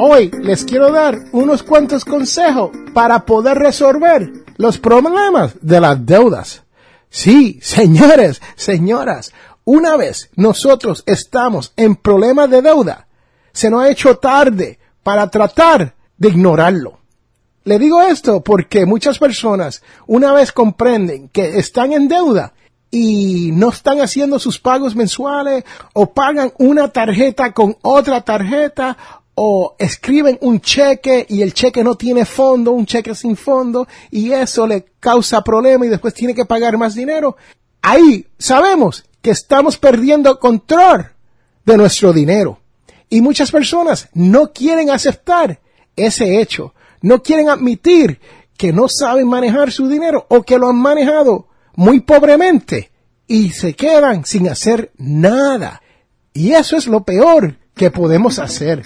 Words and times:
Hoy 0.00 0.30
les 0.42 0.64
quiero 0.64 0.92
dar 0.92 1.18
unos 1.32 1.64
cuantos 1.64 2.04
consejos 2.04 2.70
para 2.94 3.26
poder 3.26 3.58
resolver 3.58 4.30
los 4.56 4.78
problemas 4.78 5.56
de 5.60 5.80
las 5.80 6.06
deudas. 6.06 6.62
Sí, 7.10 7.58
señores, 7.60 8.40
señoras, 8.54 9.32
una 9.64 9.96
vez 9.96 10.30
nosotros 10.36 11.02
estamos 11.04 11.72
en 11.76 11.96
problemas 11.96 12.48
de 12.48 12.62
deuda, 12.62 13.08
se 13.52 13.70
nos 13.70 13.82
ha 13.82 13.90
hecho 13.90 14.18
tarde 14.18 14.78
para 15.02 15.28
tratar 15.28 15.96
de 16.16 16.28
ignorarlo. 16.28 17.00
Le 17.64 17.80
digo 17.80 18.00
esto 18.00 18.40
porque 18.40 18.86
muchas 18.86 19.18
personas, 19.18 19.82
una 20.06 20.32
vez 20.32 20.52
comprenden 20.52 21.28
que 21.28 21.58
están 21.58 21.92
en 21.92 22.06
deuda 22.06 22.52
y 22.90 23.50
no 23.52 23.70
están 23.70 24.00
haciendo 24.00 24.38
sus 24.38 24.58
pagos 24.60 24.94
mensuales 24.94 25.64
o 25.92 26.12
pagan 26.12 26.52
una 26.58 26.88
tarjeta 26.88 27.52
con 27.52 27.76
otra 27.82 28.22
tarjeta 28.22 28.96
o 29.40 29.76
escriben 29.78 30.36
un 30.40 30.60
cheque 30.60 31.24
y 31.28 31.42
el 31.42 31.54
cheque 31.54 31.84
no 31.84 31.94
tiene 31.94 32.24
fondo, 32.24 32.72
un 32.72 32.84
cheque 32.84 33.14
sin 33.14 33.36
fondo, 33.36 33.86
y 34.10 34.32
eso 34.32 34.66
le 34.66 34.86
causa 34.98 35.44
problema 35.44 35.86
y 35.86 35.88
después 35.88 36.12
tiene 36.12 36.34
que 36.34 36.44
pagar 36.44 36.76
más 36.76 36.96
dinero. 36.96 37.36
Ahí 37.80 38.26
sabemos 38.36 39.04
que 39.22 39.30
estamos 39.30 39.78
perdiendo 39.78 40.40
control 40.40 41.12
de 41.64 41.76
nuestro 41.76 42.12
dinero. 42.12 42.58
Y 43.08 43.20
muchas 43.20 43.52
personas 43.52 44.08
no 44.12 44.52
quieren 44.52 44.90
aceptar 44.90 45.60
ese 45.94 46.40
hecho, 46.40 46.74
no 47.00 47.22
quieren 47.22 47.48
admitir 47.48 48.18
que 48.56 48.72
no 48.72 48.88
saben 48.88 49.28
manejar 49.28 49.70
su 49.70 49.86
dinero 49.86 50.26
o 50.30 50.42
que 50.42 50.58
lo 50.58 50.68
han 50.68 50.78
manejado 50.78 51.46
muy 51.76 52.00
pobremente 52.00 52.90
y 53.28 53.50
se 53.50 53.74
quedan 53.74 54.24
sin 54.24 54.48
hacer 54.48 54.90
nada. 54.96 55.80
Y 56.32 56.54
eso 56.54 56.76
es 56.76 56.88
lo 56.88 57.04
peor 57.04 57.56
que 57.78 57.90
podemos 57.90 58.38
hacer. 58.38 58.84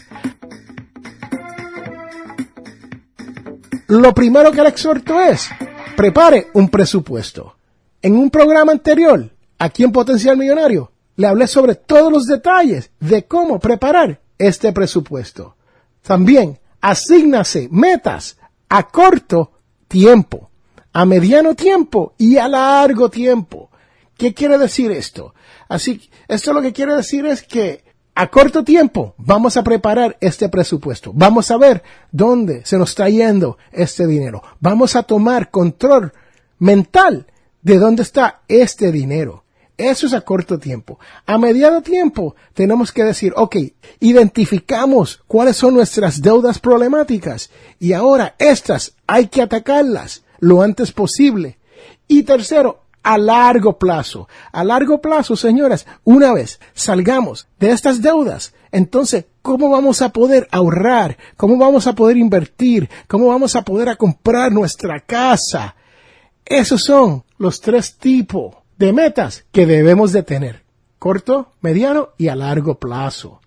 Lo 3.89 4.15
primero 4.15 4.53
que 4.53 4.63
le 4.63 4.69
exhorto 4.69 5.21
es, 5.21 5.49
prepare 5.97 6.49
un 6.53 6.69
presupuesto. 6.69 7.57
En 8.01 8.15
un 8.15 8.31
programa 8.31 8.71
anterior, 8.71 9.29
aquí 9.59 9.83
en 9.83 9.91
Potencial 9.91 10.37
Millonario, 10.37 10.93
le 11.17 11.27
hablé 11.27 11.47
sobre 11.47 11.75
todos 11.75 12.13
los 12.13 12.27
detalles 12.27 12.91
de 13.01 13.25
cómo 13.25 13.59
preparar 13.59 14.21
este 14.39 14.73
presupuesto. 14.73 15.57
También, 16.03 16.59
asígnase 16.81 17.69
metas 17.71 18.37
a 18.69 18.89
corto 18.89 19.53
tiempo, 19.89 20.51
a 20.93 21.05
mediano 21.05 21.55
tiempo 21.55 22.15
y 22.19 22.37
a 22.37 22.49
largo 22.49 23.09
tiempo. 23.11 23.71
¿Qué 24.17 24.35
quiere 24.35 24.59
decir 24.59 24.91
esto? 24.91 25.35
Así, 25.69 26.11
esto 26.29 26.53
lo 26.53 26.61
que 26.61 26.73
quiere 26.73 26.95
decir 26.95 27.25
es 27.27 27.43
que 27.43 27.82
a 28.15 28.27
corto 28.29 28.63
tiempo 28.63 29.15
vamos 29.17 29.57
a 29.57 29.63
preparar 29.63 30.17
este 30.21 30.49
presupuesto. 30.49 31.13
Vamos 31.15 31.51
a 31.51 31.57
ver 31.57 31.83
dónde 32.11 32.65
se 32.65 32.77
nos 32.77 32.91
está 32.91 33.09
yendo 33.09 33.57
este 33.71 34.07
dinero. 34.07 34.43
Vamos 34.61 34.97
a 34.97 35.03
tomar 35.03 35.51
control 35.51 36.13
mental 36.59 37.27
de 37.63 37.79
dónde 37.79 38.03
está 38.03 38.43
este 38.49 38.93
dinero. 38.93 39.45
Eso 39.79 40.07
es 40.07 40.13
a 40.13 40.21
corto 40.21 40.59
tiempo. 40.59 41.01
A 41.27 41.39
mediano 41.39 41.81
tiempo 41.81 42.37
tenemos 42.53 42.93
que 42.93 43.05
decir, 43.05 43.33
ok, 43.35 43.57
identificamos 44.01 45.23
cuáles 45.27 45.57
son 45.57 45.75
nuestras 45.75 46.21
deudas 46.21 46.59
problemáticas 46.59 47.51
y 47.81 47.95
ahora 47.95 48.35
estas 48.39 48.95
hay 49.07 49.29
que 49.29 49.43
atacarlas 49.43 50.23
lo 50.39 50.61
antes 50.61 50.93
posible. 50.93 51.59
Y 52.07 52.25
tercero, 52.25 52.82
a 53.03 53.19
largo 53.19 53.79
plazo. 53.79 54.29
A 54.53 54.65
largo 54.65 55.01
plazo, 55.01 55.37
señoras, 55.37 55.87
una 56.05 56.33
vez 56.33 56.61
salgamos 56.75 57.49
de 57.59 57.71
estas 57.71 58.03
deudas, 58.03 58.55
entonces, 58.73 59.27
¿cómo 59.43 59.69
vamos 59.69 60.01
a 60.01 60.09
poder 60.09 60.49
ahorrar? 60.51 61.19
¿Cómo 61.37 61.59
vamos 61.59 61.87
a 61.87 61.95
poder 61.95 62.17
invertir? 62.17 62.89
¿Cómo 63.07 63.29
vamos 63.29 63.55
a 63.55 63.63
poder 63.63 63.95
comprar 63.99 64.51
nuestra 64.51 65.01
casa? 65.01 65.77
Esos 66.45 66.83
son 66.83 67.23
los 67.37 67.61
tres 67.61 67.99
tipos 67.99 68.57
de 68.79 68.95
metas 68.95 69.45
que 69.53 69.67
debemos 69.67 70.13
de 70.13 70.23
tener. 70.23 70.63
Corto, 70.99 71.53
mediano 71.61 72.11
y 72.17 72.29
a 72.29 72.35
largo 72.35 72.79
plazo. 72.79 73.41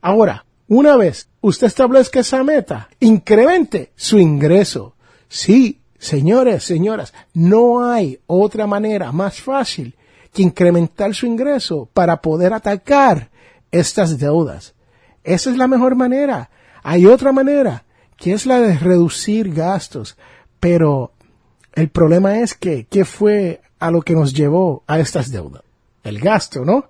Ahora, 0.00 0.46
una 0.66 0.96
vez 0.96 1.28
usted 1.42 1.66
establezca 1.66 2.20
esa 2.20 2.42
meta, 2.42 2.88
incremente 3.00 3.92
su 3.96 4.18
ingreso. 4.18 4.94
Sí, 5.28 5.80
Señores, 6.04 6.64
señoras, 6.64 7.14
no 7.32 7.82
hay 7.82 8.20
otra 8.26 8.66
manera 8.66 9.10
más 9.10 9.40
fácil 9.40 9.96
que 10.34 10.42
incrementar 10.42 11.14
su 11.14 11.24
ingreso 11.24 11.88
para 11.94 12.20
poder 12.20 12.52
atacar 12.52 13.30
estas 13.70 14.18
deudas. 14.18 14.74
Esa 15.22 15.50
es 15.50 15.56
la 15.56 15.66
mejor 15.66 15.94
manera. 15.94 16.50
Hay 16.82 17.06
otra 17.06 17.32
manera, 17.32 17.84
que 18.18 18.34
es 18.34 18.44
la 18.44 18.60
de 18.60 18.76
reducir 18.76 19.54
gastos. 19.54 20.18
Pero 20.60 21.12
el 21.72 21.88
problema 21.88 22.38
es 22.40 22.52
que, 22.52 22.84
¿qué 22.84 23.06
fue 23.06 23.62
a 23.78 23.90
lo 23.90 24.02
que 24.02 24.12
nos 24.12 24.34
llevó 24.34 24.82
a 24.86 24.98
estas 24.98 25.30
deudas? 25.30 25.62
El 26.02 26.20
gasto, 26.20 26.66
¿no? 26.66 26.84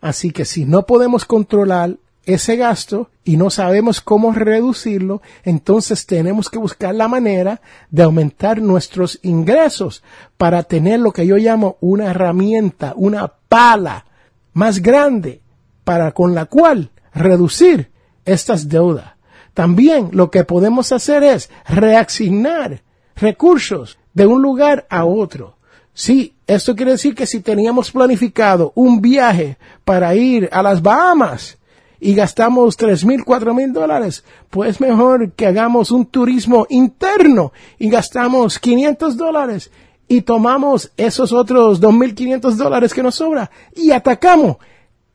Así 0.00 0.30
que 0.30 0.44
si 0.44 0.64
no 0.64 0.86
podemos 0.86 1.24
controlar 1.24 1.96
ese 2.34 2.56
gasto 2.56 3.10
y 3.24 3.36
no 3.36 3.50
sabemos 3.50 4.00
cómo 4.00 4.32
reducirlo, 4.32 5.22
entonces 5.44 6.06
tenemos 6.06 6.48
que 6.50 6.58
buscar 6.58 6.94
la 6.94 7.08
manera 7.08 7.60
de 7.90 8.02
aumentar 8.02 8.60
nuestros 8.60 9.18
ingresos 9.22 10.02
para 10.36 10.62
tener 10.62 11.00
lo 11.00 11.12
que 11.12 11.26
yo 11.26 11.36
llamo 11.36 11.76
una 11.80 12.06
herramienta, 12.06 12.92
una 12.96 13.32
pala 13.48 14.06
más 14.52 14.80
grande 14.80 15.40
para 15.84 16.12
con 16.12 16.34
la 16.34 16.46
cual 16.46 16.90
reducir 17.14 17.90
estas 18.24 18.68
deudas. 18.68 19.12
También 19.54 20.10
lo 20.12 20.30
que 20.30 20.44
podemos 20.44 20.92
hacer 20.92 21.22
es 21.22 21.50
reasignar 21.68 22.82
recursos 23.16 23.98
de 24.14 24.26
un 24.26 24.42
lugar 24.42 24.86
a 24.88 25.04
otro. 25.04 25.56
Sí, 25.92 26.34
esto 26.46 26.74
quiere 26.74 26.92
decir 26.92 27.14
que 27.14 27.26
si 27.26 27.40
teníamos 27.40 27.90
planificado 27.90 28.72
un 28.74 29.00
viaje 29.00 29.58
para 29.84 30.14
ir 30.14 30.48
a 30.52 30.62
las 30.62 30.80
Bahamas, 30.80 31.58
y 32.00 32.14
gastamos 32.14 32.76
tres 32.76 33.04
mil, 33.04 33.24
cuatro 33.24 33.54
mil 33.54 33.72
dólares, 33.72 34.24
pues 34.48 34.80
mejor 34.80 35.32
que 35.32 35.46
hagamos 35.46 35.90
un 35.90 36.06
turismo 36.06 36.66
interno 36.70 37.52
y 37.78 37.90
gastamos 37.90 38.58
500 38.58 39.16
dólares 39.16 39.70
y 40.08 40.22
tomamos 40.22 40.90
esos 40.96 41.32
otros 41.32 41.78
dos 41.78 41.92
mil 41.92 42.14
quinientos 42.14 42.56
dólares 42.56 42.94
que 42.94 43.02
nos 43.02 43.16
sobra 43.16 43.50
y 43.76 43.92
atacamos 43.92 44.56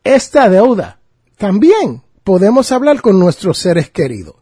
esta 0.04 0.48
deuda. 0.48 1.00
También 1.36 2.02
podemos 2.22 2.70
hablar 2.72 3.02
con 3.02 3.18
nuestros 3.18 3.58
seres 3.58 3.90
queridos. 3.90 4.36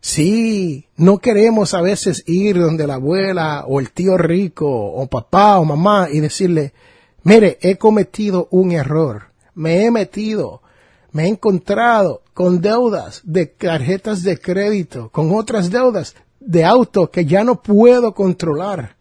Sí, 0.00 0.88
no 0.96 1.18
queremos 1.18 1.74
a 1.74 1.80
veces 1.80 2.24
ir 2.26 2.58
donde 2.58 2.88
la 2.88 2.94
abuela 2.94 3.64
o 3.68 3.78
el 3.78 3.92
tío 3.92 4.16
rico 4.16 4.66
o 4.68 5.06
papá 5.06 5.60
o 5.60 5.64
mamá 5.64 6.08
y 6.10 6.18
decirle, 6.18 6.72
mire, 7.22 7.58
he 7.60 7.76
cometido 7.76 8.48
un 8.50 8.72
error, 8.72 9.26
me 9.54 9.84
he 9.84 9.92
metido 9.92 10.62
me 11.12 11.24
he 11.24 11.28
encontrado 11.28 12.22
con 12.34 12.60
deudas 12.60 13.20
de 13.24 13.46
tarjetas 13.46 14.22
de 14.22 14.38
crédito, 14.38 15.10
con 15.10 15.34
otras 15.34 15.70
deudas 15.70 16.14
de 16.40 16.64
auto 16.64 17.10
que 17.10 17.24
ya 17.24 17.44
no 17.44 17.62
puedo 17.62 18.14
controlar. 18.14 18.96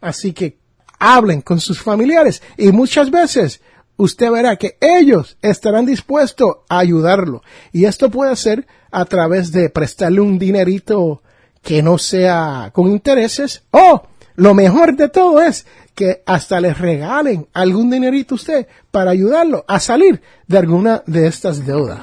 Así 0.00 0.32
que 0.32 0.58
hablen 0.98 1.40
con 1.40 1.60
sus 1.60 1.80
familiares 1.80 2.42
y 2.56 2.70
muchas 2.72 3.10
veces 3.10 3.60
usted 3.96 4.30
verá 4.30 4.56
que 4.56 4.76
ellos 4.80 5.36
estarán 5.42 5.86
dispuestos 5.86 6.58
a 6.68 6.78
ayudarlo. 6.78 7.42
Y 7.72 7.86
esto 7.86 8.10
puede 8.10 8.36
ser 8.36 8.66
a 8.90 9.04
través 9.04 9.52
de 9.52 9.70
prestarle 9.70 10.20
un 10.20 10.38
dinerito 10.38 11.22
que 11.62 11.82
no 11.82 11.98
sea 11.98 12.70
con 12.72 12.88
intereses 12.88 13.64
o 13.70 14.02
lo 14.36 14.54
mejor 14.54 14.94
de 14.96 15.08
todo 15.08 15.42
es 15.42 15.66
que 15.96 16.22
hasta 16.26 16.60
les 16.60 16.78
regalen 16.78 17.48
algún 17.54 17.90
dinerito 17.90 18.34
a 18.34 18.36
usted 18.36 18.68
para 18.90 19.10
ayudarlo 19.10 19.64
a 19.66 19.80
salir 19.80 20.20
de 20.46 20.58
alguna 20.58 21.02
de 21.06 21.26
estas 21.26 21.64
deudas. 21.64 22.00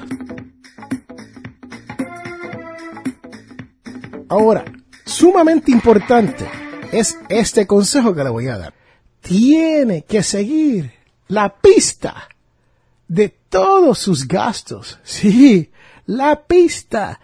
Ahora, 4.27 4.65
sumamente 5.05 5.71
importante 5.71 6.49
es 6.91 7.19
este 7.29 7.67
consejo 7.67 8.15
que 8.15 8.23
le 8.23 8.31
voy 8.31 8.47
a 8.47 8.57
dar. 8.57 8.73
Tiene 9.21 10.03
que 10.05 10.23
seguir 10.23 10.91
la 11.27 11.55
pista 11.55 12.29
de 13.07 13.29
todos 13.29 13.99
sus 13.99 14.27
gastos. 14.27 14.99
Sí, 15.03 15.71
la 16.07 16.41
pista. 16.41 17.19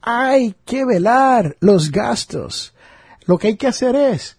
Hay 0.00 0.54
que 0.64 0.84
velar 0.84 1.56
los 1.58 1.90
gastos. 1.90 2.72
Lo 3.26 3.36
que 3.36 3.48
hay 3.48 3.56
que 3.56 3.66
hacer 3.66 3.96
es, 3.96 4.37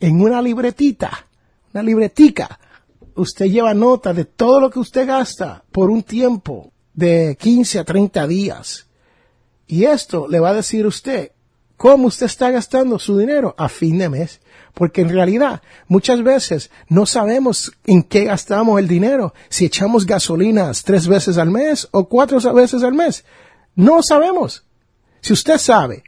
en 0.00 0.20
una 0.20 0.40
libretita, 0.40 1.26
una 1.72 1.82
libretica, 1.82 2.58
usted 3.14 3.46
lleva 3.46 3.74
nota 3.74 4.12
de 4.12 4.24
todo 4.24 4.60
lo 4.60 4.70
que 4.70 4.78
usted 4.78 5.06
gasta 5.06 5.62
por 5.70 5.90
un 5.90 6.02
tiempo 6.02 6.72
de 6.94 7.36
15 7.38 7.78
a 7.78 7.84
30 7.84 8.26
días. 8.26 8.86
Y 9.66 9.84
esto 9.84 10.26
le 10.26 10.40
va 10.40 10.50
a 10.50 10.54
decir 10.54 10.86
usted 10.86 11.32
cómo 11.76 12.08
usted 12.08 12.26
está 12.26 12.50
gastando 12.50 12.98
su 12.98 13.18
dinero 13.18 13.54
a 13.56 13.68
fin 13.68 13.98
de 13.98 14.08
mes. 14.08 14.40
Porque 14.74 15.00
en 15.00 15.10
realidad 15.10 15.62
muchas 15.88 16.22
veces 16.22 16.70
no 16.88 17.04
sabemos 17.06 17.72
en 17.84 18.02
qué 18.02 18.24
gastamos 18.24 18.78
el 18.78 18.88
dinero, 18.88 19.34
si 19.48 19.66
echamos 19.66 20.06
gasolinas 20.06 20.84
tres 20.84 21.08
veces 21.08 21.38
al 21.38 21.50
mes 21.50 21.88
o 21.90 22.08
cuatro 22.08 22.40
veces 22.54 22.82
al 22.82 22.94
mes. 22.94 23.24
No 23.74 24.02
sabemos. 24.02 24.64
Si 25.20 25.32
usted 25.32 25.58
sabe 25.58 26.04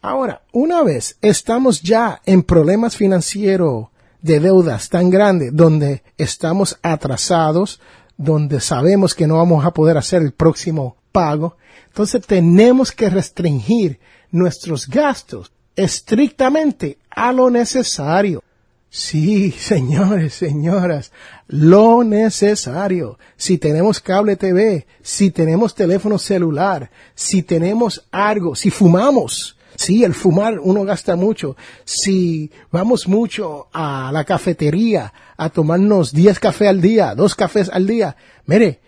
Ahora, 0.01 0.43
una 0.53 0.81
vez 0.83 1.17
estamos 1.21 1.81
ya 1.81 2.21
en 2.25 2.43
problemas 2.43 2.95
financieros 2.95 3.87
de 4.21 4.39
deudas 4.39 4.89
tan 4.89 5.09
grandes, 5.09 5.53
donde 5.53 6.03
estamos 6.17 6.77
atrasados, 6.81 7.81
donde 8.17 8.61
sabemos 8.61 9.15
que 9.15 9.27
no 9.27 9.37
vamos 9.37 9.65
a 9.65 9.71
poder 9.71 9.97
hacer 9.97 10.21
el 10.21 10.33
próximo 10.33 10.97
pago, 11.11 11.57
entonces 11.87 12.25
tenemos 12.25 12.91
que 12.91 13.09
restringir 13.09 13.99
nuestros 14.31 14.87
gastos 14.87 15.51
estrictamente 15.75 16.97
a 17.09 17.31
lo 17.31 17.49
necesario. 17.49 18.43
Sí, 18.89 19.51
señores, 19.57 20.33
señoras, 20.33 21.11
lo 21.47 22.03
necesario. 22.03 23.19
Si 23.37 23.57
tenemos 23.57 23.99
cable 23.99 24.35
TV, 24.35 24.87
si 25.01 25.31
tenemos 25.31 25.75
teléfono 25.75 26.17
celular, 26.17 26.89
si 27.15 27.43
tenemos 27.43 28.07
algo, 28.11 28.55
si 28.55 28.69
fumamos, 28.69 29.55
Sí, 29.75 30.03
el 30.03 30.13
fumar 30.13 30.59
uno 30.59 30.83
gasta 30.83 31.15
mucho. 31.15 31.55
Si 31.85 32.51
vamos 32.69 33.07
mucho 33.07 33.69
a 33.71 34.11
la 34.11 34.25
cafetería 34.25 35.13
a 35.37 35.49
tomarnos 35.51 36.11
10 36.11 36.37
cafés 36.37 36.67
al 36.67 36.81
día, 36.81 37.15
dos 37.15 37.33
cafés 37.33 37.69
al 37.69 37.87
día, 37.87 38.17
mire, 38.45 38.81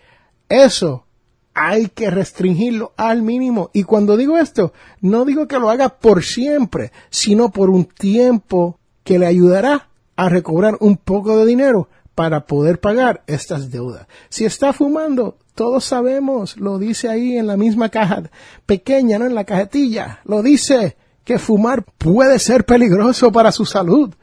eso 0.50 1.06
hay 1.54 1.88
que 1.88 2.10
restringirlo 2.10 2.92
al 2.98 3.22
mínimo. 3.22 3.70
Y 3.72 3.84
cuando 3.84 4.18
digo 4.18 4.36
esto, 4.36 4.74
no 5.00 5.24
digo 5.24 5.48
que 5.48 5.58
lo 5.58 5.70
haga 5.70 5.88
por 5.88 6.24
siempre, 6.24 6.92
sino 7.08 7.50
por 7.50 7.70
un 7.70 7.86
tiempo 7.86 8.78
que 9.02 9.18
le 9.18 9.26
ayudará 9.26 9.88
a 10.16 10.28
recobrar 10.28 10.76
un 10.80 10.96
poco 10.96 11.38
de 11.38 11.46
dinero 11.46 11.88
para 12.14 12.46
poder 12.46 12.80
pagar 12.80 13.22
estas 13.26 13.70
deudas. 13.70 14.06
Si 14.28 14.44
está 14.44 14.72
fumando, 14.72 15.38
todos 15.54 15.84
sabemos, 15.84 16.56
lo 16.56 16.78
dice 16.78 17.08
ahí 17.08 17.36
en 17.36 17.46
la 17.46 17.56
misma 17.56 17.88
caja 17.88 18.22
pequeña, 18.66 19.18
¿no? 19.18 19.26
En 19.26 19.34
la 19.34 19.44
cajetilla, 19.44 20.20
lo 20.24 20.42
dice 20.42 20.96
que 21.24 21.38
fumar 21.38 21.84
puede 21.98 22.38
ser 22.38 22.64
peligroso 22.64 23.32
para 23.32 23.52
su 23.52 23.64
salud. 23.64 24.14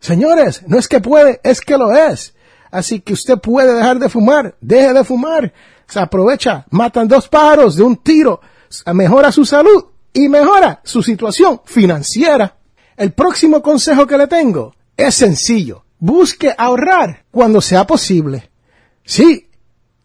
Señores, 0.00 0.62
no 0.66 0.78
es 0.78 0.88
que 0.88 1.00
puede, 1.00 1.40
es 1.42 1.60
que 1.60 1.76
lo 1.76 1.92
es. 1.92 2.34
Así 2.70 3.00
que 3.00 3.12
usted 3.12 3.38
puede 3.38 3.74
dejar 3.74 3.98
de 3.98 4.08
fumar, 4.08 4.56
deje 4.60 4.92
de 4.92 5.04
fumar. 5.04 5.52
Se 5.86 6.00
aprovecha, 6.00 6.66
matan 6.70 7.08
dos 7.08 7.28
pájaros 7.28 7.76
de 7.76 7.82
un 7.82 7.96
tiro, 7.96 8.40
mejora 8.92 9.30
su 9.30 9.44
salud 9.44 9.84
y 10.12 10.28
mejora 10.28 10.80
su 10.82 11.02
situación 11.02 11.60
financiera. 11.64 12.56
El 12.96 13.12
próximo 13.12 13.62
consejo 13.62 14.06
que 14.06 14.18
le 14.18 14.26
tengo 14.26 14.74
es 14.96 15.14
sencillo. 15.14 15.84
Busque 15.98 16.54
ahorrar 16.56 17.24
cuando 17.30 17.60
sea 17.60 17.86
posible. 17.86 18.50
Sí, 19.04 19.48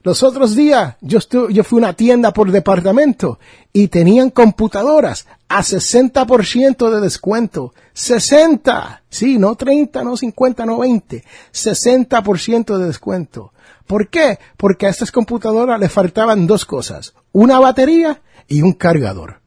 los 0.01 0.23
otros 0.23 0.55
días 0.55 0.95
yo, 1.01 1.19
yo 1.49 1.63
fui 1.63 1.77
a 1.77 1.83
una 1.83 1.93
tienda 1.93 2.31
por 2.31 2.51
departamento 2.51 3.37
y 3.73 3.89
tenían 3.89 4.29
computadoras 4.29 5.27
a 5.49 5.61
60% 5.61 6.89
de 6.89 7.01
descuento. 7.01 7.73
60. 7.93 9.03
Sí, 9.09 9.37
no 9.37 9.55
30, 9.55 10.03
no 10.03 10.15
50, 10.15 10.65
no 10.65 10.77
20. 10.79 11.23
60% 11.51 12.77
de 12.77 12.85
descuento. 12.85 13.51
¿Por 13.87 14.07
qué? 14.07 14.39
Porque 14.55 14.85
a 14.85 14.89
estas 14.89 15.11
computadoras 15.11 15.79
le 15.79 15.89
faltaban 15.89 16.47
dos 16.47 16.63
cosas. 16.63 17.13
Una 17.31 17.59
batería 17.59 18.21
y 18.47 18.61
un 18.61 18.73
cargador. 18.73 19.41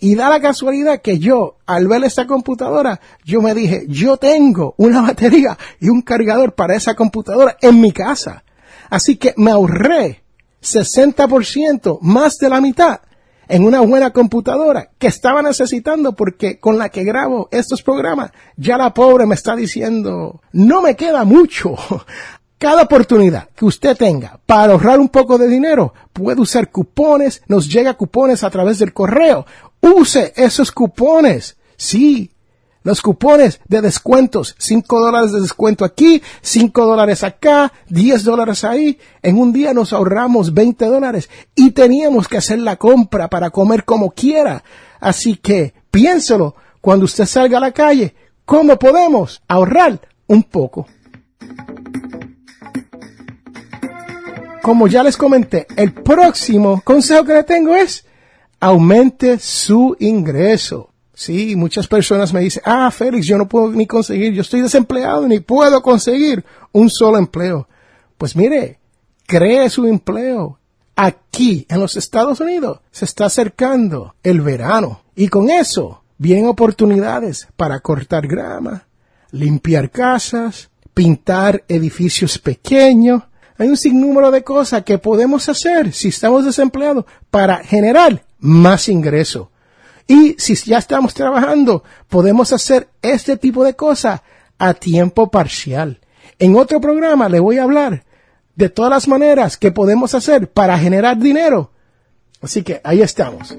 Y 0.00 0.14
da 0.14 0.28
la 0.28 0.40
casualidad 0.40 1.00
que 1.00 1.18
yo, 1.18 1.56
al 1.66 1.88
ver 1.88 2.04
esta 2.04 2.26
computadora, 2.26 3.00
yo 3.24 3.40
me 3.42 3.54
dije, 3.54 3.84
yo 3.88 4.16
tengo 4.16 4.74
una 4.76 5.02
batería 5.02 5.56
y 5.80 5.88
un 5.88 6.02
cargador 6.02 6.54
para 6.54 6.76
esa 6.76 6.94
computadora 6.94 7.56
en 7.60 7.80
mi 7.80 7.92
casa. 7.92 8.44
Así 8.90 9.16
que 9.16 9.34
me 9.36 9.50
ahorré 9.50 10.22
60%, 10.62 11.98
más 12.02 12.36
de 12.38 12.48
la 12.48 12.60
mitad, 12.60 13.00
en 13.48 13.64
una 13.64 13.80
buena 13.80 14.10
computadora 14.10 14.90
que 14.98 15.06
estaba 15.06 15.42
necesitando 15.42 16.12
porque 16.12 16.58
con 16.58 16.78
la 16.78 16.90
que 16.90 17.04
grabo 17.04 17.48
estos 17.50 17.82
programas, 17.82 18.30
ya 18.56 18.76
la 18.76 18.92
pobre 18.92 19.26
me 19.26 19.34
está 19.34 19.56
diciendo, 19.56 20.42
no 20.52 20.82
me 20.82 20.96
queda 20.96 21.24
mucho. 21.24 21.74
Cada 22.58 22.82
oportunidad 22.82 23.50
que 23.54 23.64
usted 23.64 23.96
tenga 23.96 24.40
para 24.44 24.72
ahorrar 24.72 24.98
un 24.98 25.08
poco 25.08 25.38
de 25.38 25.46
dinero, 25.46 25.94
puede 26.12 26.40
usar 26.40 26.72
cupones, 26.72 27.40
nos 27.46 27.68
llega 27.72 27.94
cupones 27.94 28.42
a 28.42 28.50
través 28.50 28.80
del 28.80 28.92
correo. 28.92 29.46
Use 29.80 30.32
esos 30.36 30.72
cupones. 30.72 31.56
Sí, 31.76 32.32
los 32.82 33.02
cupones 33.02 33.60
de 33.68 33.82
descuentos, 33.82 34.54
5 34.58 35.00
dólares 35.00 35.32
de 35.32 35.40
descuento 35.40 35.84
aquí, 35.84 36.22
5 36.40 36.86
dólares 36.86 37.22
acá, 37.22 37.72
10 37.88 38.24
dólares 38.24 38.64
ahí. 38.64 38.98
En 39.22 39.36
un 39.36 39.52
día 39.52 39.74
nos 39.74 39.92
ahorramos 39.92 40.54
20 40.54 40.86
dólares 40.86 41.28
y 41.54 41.72
teníamos 41.72 42.28
que 42.28 42.38
hacer 42.38 42.60
la 42.60 42.76
compra 42.76 43.28
para 43.28 43.50
comer 43.50 43.84
como 43.84 44.12
quiera. 44.12 44.64
Así 45.00 45.36
que 45.36 45.74
piénselo 45.90 46.54
cuando 46.80 47.04
usted 47.04 47.26
salga 47.26 47.58
a 47.58 47.60
la 47.60 47.72
calle, 47.72 48.14
¿cómo 48.44 48.78
podemos 48.78 49.42
ahorrar 49.48 50.00
un 50.26 50.44
poco? 50.44 50.86
Como 54.62 54.86
ya 54.86 55.02
les 55.02 55.16
comenté, 55.16 55.66
el 55.76 55.92
próximo 55.92 56.80
consejo 56.84 57.24
que 57.24 57.34
le 57.34 57.44
tengo 57.44 57.74
es 57.74 58.04
aumente 58.60 59.38
su 59.38 59.96
ingreso. 59.98 60.90
Sí, 61.14 61.56
muchas 61.56 61.88
personas 61.88 62.32
me 62.32 62.40
dicen, 62.40 62.62
ah, 62.64 62.90
Félix, 62.90 63.26
yo 63.26 63.36
no 63.38 63.48
puedo 63.48 63.70
ni 63.70 63.86
conseguir, 63.86 64.32
yo 64.32 64.42
estoy 64.42 64.60
desempleado, 64.60 65.26
ni 65.26 65.40
puedo 65.40 65.82
conseguir 65.82 66.44
un 66.70 66.88
solo 66.88 67.18
empleo. 67.18 67.68
Pues 68.16 68.36
mire, 68.36 68.78
cree 69.26 69.68
su 69.68 69.86
empleo. 69.86 70.58
Aquí, 70.94 71.66
en 71.68 71.80
los 71.80 71.96
Estados 71.96 72.40
Unidos, 72.40 72.80
se 72.90 73.04
está 73.04 73.26
acercando 73.26 74.14
el 74.22 74.40
verano. 74.40 75.02
Y 75.16 75.28
con 75.28 75.50
eso 75.50 76.02
vienen 76.18 76.46
oportunidades 76.46 77.48
para 77.56 77.80
cortar 77.80 78.26
grama, 78.26 78.86
limpiar 79.32 79.90
casas, 79.90 80.70
pintar 80.94 81.64
edificios 81.68 82.38
pequeños. 82.38 83.22
Hay 83.56 83.68
un 83.68 83.76
sinnúmero 83.76 84.30
de 84.30 84.44
cosas 84.44 84.84
que 84.84 84.98
podemos 84.98 85.48
hacer 85.48 85.92
si 85.92 86.08
estamos 86.08 86.44
desempleados 86.44 87.04
para 87.30 87.58
generar 87.58 88.24
más 88.38 88.88
ingresos. 88.88 89.48
Y 90.06 90.36
si 90.38 90.54
ya 90.54 90.78
estamos 90.78 91.12
trabajando, 91.12 91.84
podemos 92.08 92.52
hacer 92.52 92.88
este 93.02 93.36
tipo 93.36 93.62
de 93.64 93.74
cosas 93.74 94.22
a 94.58 94.74
tiempo 94.74 95.30
parcial. 95.30 96.00
En 96.38 96.56
otro 96.56 96.80
programa 96.80 97.28
le 97.28 97.40
voy 97.40 97.58
a 97.58 97.64
hablar 97.64 98.04
de 98.54 98.68
todas 98.68 98.90
las 98.90 99.06
maneras 99.06 99.56
que 99.56 99.70
podemos 99.70 100.14
hacer 100.14 100.50
para 100.50 100.78
generar 100.78 101.18
dinero. 101.18 101.72
Así 102.40 102.62
que 102.62 102.80
ahí 102.84 103.02
estamos. 103.02 103.56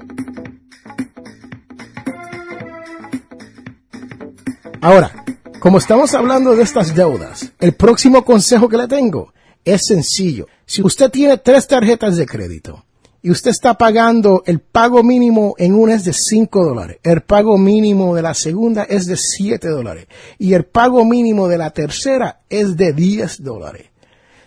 Ahora, 4.80 5.24
como 5.60 5.78
estamos 5.78 6.14
hablando 6.14 6.56
de 6.56 6.62
estas 6.62 6.94
deudas, 6.94 7.52
el 7.60 7.74
próximo 7.74 8.24
consejo 8.24 8.68
que 8.68 8.78
le 8.78 8.88
tengo 8.88 9.32
es 9.64 9.86
sencillo. 9.86 10.46
Si 10.64 10.82
usted 10.82 11.10
tiene 11.10 11.36
tres 11.38 11.68
tarjetas 11.68 12.16
de 12.16 12.26
crédito 12.26 12.84
y 13.22 13.30
usted 13.30 13.50
está 13.50 13.74
pagando 13.74 14.42
el 14.46 14.60
pago 14.60 15.02
mínimo 15.02 15.54
en 15.58 15.74
una 15.74 15.94
es 15.94 16.04
de 16.04 16.12
5 16.12 16.64
dólares, 16.64 16.98
el 17.02 17.20
pago 17.22 17.58
mínimo 17.58 18.14
de 18.14 18.22
la 18.22 18.34
segunda 18.34 18.84
es 18.84 19.06
de 19.06 19.16
7 19.16 19.68
dólares 19.68 20.06
y 20.38 20.54
el 20.54 20.64
pago 20.64 21.04
mínimo 21.04 21.48
de 21.48 21.58
la 21.58 21.70
tercera 21.70 22.40
es 22.48 22.76
de 22.76 22.92
10 22.92 23.42
dólares. 23.42 23.88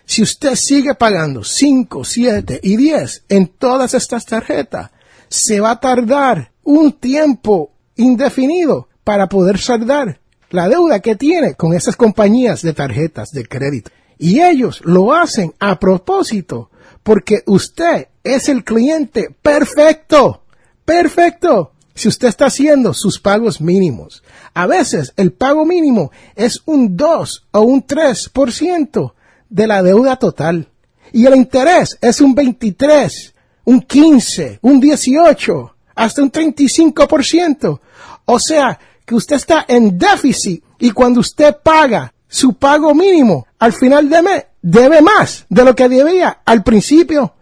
Si 0.06 0.22
usted 0.22 0.54
sigue 0.54 0.94
pagando 0.94 1.44
5, 1.44 2.04
7 2.04 2.60
y 2.62 2.76
10 2.76 3.24
en 3.28 3.46
todas 3.46 3.94
estas 3.94 4.26
tarjetas, 4.26 4.90
se 5.28 5.60
va 5.60 5.72
a 5.72 5.80
tardar 5.80 6.52
un 6.62 6.92
tiempo 6.92 7.72
indefinido 7.96 8.88
para 9.02 9.28
poder 9.28 9.58
saldar 9.58 10.20
la 10.50 10.68
deuda 10.68 11.00
que 11.00 11.16
tiene 11.16 11.54
con 11.54 11.74
esas 11.74 11.96
compañías 11.96 12.62
de 12.62 12.74
tarjetas 12.74 13.30
de 13.30 13.44
crédito. 13.44 13.90
Y 14.18 14.40
ellos 14.40 14.80
lo 14.84 15.12
hacen 15.12 15.54
a 15.58 15.78
propósito 15.78 16.70
porque 17.02 17.42
usted 17.46 18.08
es 18.22 18.48
el 18.48 18.64
cliente 18.64 19.34
perfecto. 19.42 20.42
Perfecto. 20.84 21.72
Si 21.94 22.08
usted 22.08 22.28
está 22.28 22.46
haciendo 22.46 22.92
sus 22.92 23.20
pagos 23.20 23.60
mínimos. 23.60 24.22
A 24.52 24.66
veces 24.66 25.12
el 25.16 25.32
pago 25.32 25.64
mínimo 25.64 26.10
es 26.34 26.60
un 26.64 26.96
2 26.96 27.46
o 27.52 27.60
un 27.60 27.86
3% 27.86 29.12
de 29.48 29.66
la 29.66 29.82
deuda 29.82 30.16
total. 30.16 30.68
Y 31.12 31.26
el 31.26 31.36
interés 31.36 31.96
es 32.00 32.20
un 32.20 32.34
23, 32.34 33.34
un 33.64 33.80
15, 33.82 34.58
un 34.62 34.80
18, 34.80 35.76
hasta 35.94 36.22
un 36.22 36.32
35%. 36.32 37.80
O 38.24 38.40
sea, 38.40 38.78
que 39.04 39.14
usted 39.14 39.36
está 39.36 39.64
en 39.68 39.96
déficit 39.98 40.64
y 40.78 40.90
cuando 40.90 41.20
usted 41.20 41.56
paga 41.62 42.12
su 42.26 42.54
pago 42.54 42.94
mínimo 42.94 43.46
al 43.58 43.72
final 43.72 44.08
de 44.08 44.22
mes, 44.22 44.44
debe 44.64 45.02
más 45.02 45.44
de 45.50 45.62
lo 45.62 45.76
que 45.76 45.90
debía 45.90 46.40
al 46.44 46.62
principio. 46.62 47.34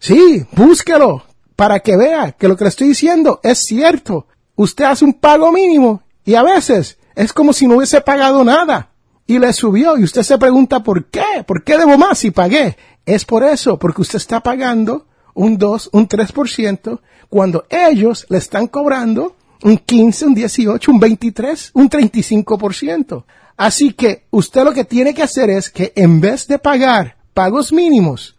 Sí, 0.00 0.44
búsquelo 0.52 1.22
para 1.54 1.78
que 1.78 1.96
vea 1.96 2.32
que 2.32 2.48
lo 2.48 2.56
que 2.56 2.64
le 2.64 2.70
estoy 2.70 2.88
diciendo 2.88 3.40
es 3.42 3.60
cierto. 3.60 4.26
Usted 4.56 4.84
hace 4.84 5.04
un 5.04 5.14
pago 5.14 5.52
mínimo 5.52 6.02
y 6.24 6.34
a 6.34 6.42
veces 6.42 6.98
es 7.14 7.32
como 7.32 7.52
si 7.52 7.66
no 7.66 7.76
hubiese 7.76 8.00
pagado 8.00 8.42
nada 8.42 8.90
y 9.28 9.38
le 9.38 9.52
subió 9.52 9.96
y 9.96 10.02
usted 10.02 10.22
se 10.22 10.38
pregunta 10.38 10.82
por 10.82 11.04
qué, 11.06 11.44
por 11.46 11.62
qué 11.62 11.78
debo 11.78 11.96
más 11.96 12.18
si 12.18 12.32
pagué. 12.32 12.76
Es 13.06 13.24
por 13.24 13.44
eso, 13.44 13.78
porque 13.78 14.02
usted 14.02 14.16
está 14.16 14.40
pagando 14.40 15.06
un 15.34 15.56
2, 15.58 15.90
un 15.92 16.08
3% 16.08 17.00
cuando 17.28 17.64
ellos 17.70 18.26
le 18.28 18.38
están 18.38 18.66
cobrando 18.66 19.36
un 19.62 19.78
15, 19.78 20.26
un 20.26 20.34
18, 20.34 20.90
un 20.90 20.98
23, 20.98 21.70
un 21.74 21.88
35%. 21.88 23.24
Así 23.56 23.92
que 23.92 24.26
usted 24.30 24.64
lo 24.64 24.72
que 24.72 24.84
tiene 24.84 25.14
que 25.14 25.22
hacer 25.22 25.50
es 25.50 25.70
que 25.70 25.92
en 25.96 26.20
vez 26.20 26.46
de 26.46 26.58
pagar 26.58 27.16
pagos 27.32 27.72
mínimos, 27.72 28.36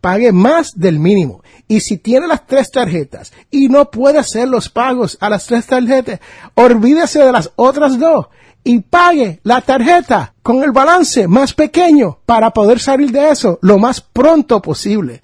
pague 0.00 0.32
más 0.32 0.78
del 0.78 0.98
mínimo. 0.98 1.42
Y 1.66 1.80
si 1.80 1.96
tiene 1.96 2.26
las 2.26 2.46
tres 2.46 2.70
tarjetas 2.70 3.32
y 3.50 3.68
no 3.68 3.90
puede 3.90 4.18
hacer 4.18 4.48
los 4.48 4.68
pagos 4.68 5.16
a 5.20 5.30
las 5.30 5.46
tres 5.46 5.66
tarjetas, 5.66 6.20
olvídese 6.54 7.20
de 7.20 7.32
las 7.32 7.50
otras 7.56 7.98
dos 7.98 8.26
y 8.64 8.80
pague 8.80 9.40
la 9.44 9.60
tarjeta 9.60 10.34
con 10.42 10.62
el 10.62 10.72
balance 10.72 11.28
más 11.28 11.52
pequeño 11.52 12.18
para 12.26 12.50
poder 12.50 12.80
salir 12.80 13.12
de 13.12 13.30
eso 13.30 13.58
lo 13.62 13.78
más 13.78 14.00
pronto 14.00 14.60
posible. 14.60 15.22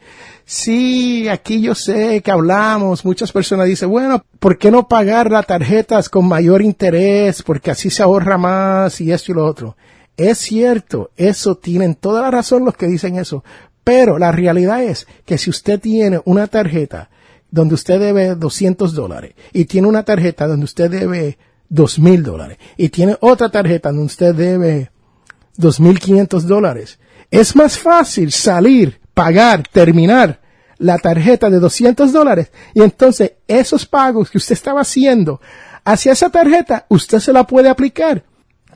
Sí, 0.52 1.28
aquí 1.28 1.60
yo 1.60 1.76
sé 1.76 2.22
que 2.22 2.30
hablamos, 2.32 3.04
muchas 3.04 3.30
personas 3.30 3.68
dicen, 3.68 3.88
bueno, 3.88 4.24
¿por 4.40 4.58
qué 4.58 4.72
no 4.72 4.88
pagar 4.88 5.30
las 5.30 5.46
tarjetas 5.46 6.08
con 6.08 6.26
mayor 6.26 6.60
interés? 6.60 7.44
Porque 7.44 7.70
así 7.70 7.88
se 7.88 8.02
ahorra 8.02 8.36
más 8.36 9.00
y 9.00 9.12
esto 9.12 9.30
y 9.30 9.36
lo 9.36 9.46
otro. 9.46 9.76
Es 10.16 10.38
cierto, 10.38 11.12
eso 11.16 11.54
tienen 11.54 11.94
toda 11.94 12.22
la 12.22 12.32
razón 12.32 12.64
los 12.64 12.76
que 12.76 12.88
dicen 12.88 13.14
eso, 13.16 13.44
pero 13.84 14.18
la 14.18 14.32
realidad 14.32 14.82
es 14.82 15.06
que 15.24 15.38
si 15.38 15.50
usted 15.50 15.78
tiene 15.78 16.20
una 16.24 16.48
tarjeta 16.48 17.10
donde 17.48 17.76
usted 17.76 18.00
debe 18.00 18.34
200 18.34 18.92
dólares 18.92 19.34
y 19.52 19.66
tiene 19.66 19.86
una 19.86 20.02
tarjeta 20.02 20.48
donde 20.48 20.64
usted 20.64 20.90
debe 20.90 21.38
dos 21.68 22.00
mil 22.00 22.24
dólares 22.24 22.58
y 22.76 22.88
tiene 22.88 23.16
otra 23.20 23.50
tarjeta 23.50 23.90
donde 23.90 24.06
usted 24.06 24.34
debe 24.34 24.90
dos 25.56 25.78
mil 25.78 26.00
quinientos 26.00 26.48
dólares, 26.48 26.98
es 27.30 27.54
más 27.54 27.78
fácil 27.78 28.32
salir, 28.32 29.00
pagar, 29.14 29.62
terminar 29.68 30.40
la 30.78 30.98
tarjeta 30.98 31.50
de 31.50 31.58
200 31.58 32.12
dólares 32.12 32.50
y 32.74 32.82
entonces 32.82 33.32
esos 33.46 33.86
pagos 33.86 34.30
que 34.30 34.38
usted 34.38 34.54
estaba 34.54 34.80
haciendo 34.80 35.40
hacia 35.84 36.12
esa 36.12 36.30
tarjeta, 36.30 36.86
usted 36.88 37.18
se 37.18 37.32
la 37.32 37.44
puede 37.44 37.68
aplicar 37.68 38.24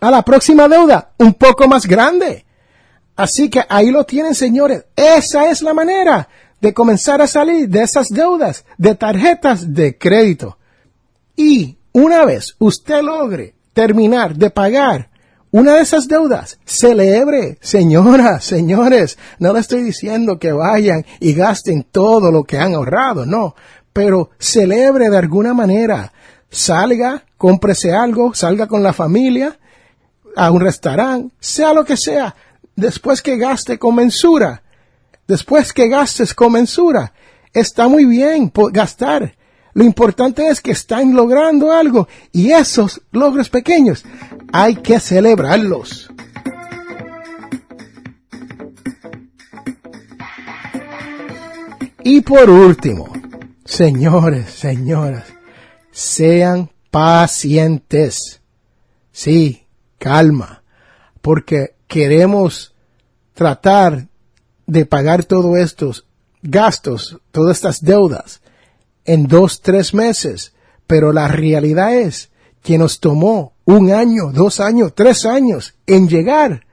a 0.00 0.11
la 0.11 0.23
próxima 0.23 0.69
deuda 0.69 1.12
un 1.19 1.35
poco 1.35 1.67
más 1.67 1.87
grande. 1.87 2.45
Así 3.17 3.49
que 3.49 3.64
ahí 3.69 3.91
lo 3.91 4.05
tienen, 4.05 4.35
señores. 4.35 4.85
Esa 4.97 5.49
es 5.49 5.62
la 5.62 5.73
manera 5.73 6.29
de 6.61 6.75
comenzar 6.75 7.23
a 7.23 7.26
salir 7.26 7.69
de 7.69 7.83
esas 7.83 8.09
deudas 8.09 8.64
de 8.76 8.95
tarjetas 8.95 9.73
de 9.73 9.97
crédito. 9.97 10.59
Y 11.37 11.79
una 11.93 12.25
vez 12.25 12.57
usted 12.59 13.03
logre 13.03 13.55
terminar 13.73 14.35
de 14.35 14.50
pagar 14.50 15.11
una 15.55 15.75
de 15.75 15.83
esas 15.83 16.09
deudas, 16.09 16.59
celebre, 16.65 17.59
señoras, 17.61 18.45
señores, 18.45 19.17
no 19.39 19.53
le 19.53 19.61
estoy 19.61 19.85
diciendo 19.85 20.37
que 20.37 20.51
vayan 20.51 21.07
y 21.21 21.33
gasten 21.33 21.87
todo 21.93 22.33
lo 22.33 22.43
que 22.43 22.59
han 22.59 22.75
ahorrado, 22.75 23.25
no, 23.25 23.55
pero 23.93 24.31
celebre 24.37 25.09
de 25.11 25.17
alguna 25.17 25.55
manera, 25.55 26.13
salga, 26.51 27.23
cómprese 27.37 27.93
algo, 27.93 28.35
salga 28.35 28.67
con 28.67 28.83
la 28.83 28.93
familia 28.93 29.57
a 30.35 30.51
un 30.51 30.61
restaurante, 30.61 31.33
sea 31.39 31.73
lo 31.73 31.85
que 31.85 31.97
sea, 31.97 32.35
después 32.75 33.23
que 33.23 33.37
gaste 33.37 33.79
con 33.79 33.95
mensura, 33.95 34.61
después 35.29 35.73
que 35.73 35.89
gastes 35.89 36.35
con 36.35 36.51
mensura, 36.51 37.13
está 37.53 37.87
muy 37.87 38.07
bien 38.07 38.51
gastar, 38.73 39.37
lo 39.73 39.85
importante 39.85 40.49
es 40.49 40.61
que 40.61 40.73
están 40.73 41.15
logrando 41.15 41.71
algo 41.71 42.09
y 42.33 42.51
esos 42.51 43.03
logros 43.13 43.51
pequeños 43.51 44.05
hay 44.57 44.77
que 44.77 45.01
celebrarlos. 45.01 46.09
Y 52.05 52.21
por 52.21 52.49
último, 52.49 53.13
señores, 53.65 54.53
señoras, 54.53 55.25
sean 55.91 56.71
pacientes. 56.93 58.43
Sí, 59.11 59.67
calma, 59.99 60.63
porque 61.21 61.75
queremos 61.89 62.77
tratar 63.33 64.07
de 64.69 64.87
pagar 64.87 65.25
todos 65.25 65.59
estos 65.59 66.07
gastos, 66.43 67.19
todas 67.33 67.57
estas 67.57 67.83
deudas 67.83 68.41
en 69.05 69.27
dos, 69.27 69.63
tres 69.63 69.95
meses, 69.95 70.55
pero 70.87 71.13
la 71.13 71.27
realidad 71.27 71.93
es 71.97 72.31
que 72.63 72.79
nos 72.79 73.01
tomó 73.01 73.54
un 73.64 73.90
año, 73.90 74.30
dos 74.33 74.61
años, 74.61 74.92
tres 74.94 75.25
años 75.25 75.75
en 75.87 76.09
llegar 76.09 76.66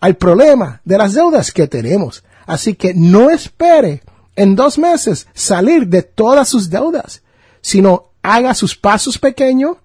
al 0.00 0.16
problema 0.16 0.80
de 0.84 0.98
las 0.98 1.14
deudas 1.14 1.52
que 1.52 1.66
tenemos. 1.66 2.24
Así 2.46 2.74
que 2.74 2.94
no 2.94 3.30
espere 3.30 4.02
en 4.36 4.54
dos 4.54 4.78
meses 4.78 5.26
salir 5.34 5.88
de 5.88 6.02
todas 6.02 6.48
sus 6.48 6.70
deudas, 6.70 7.22
sino 7.60 8.10
haga 8.22 8.54
sus 8.54 8.76
pasos 8.76 9.18
pequeños, 9.18 9.78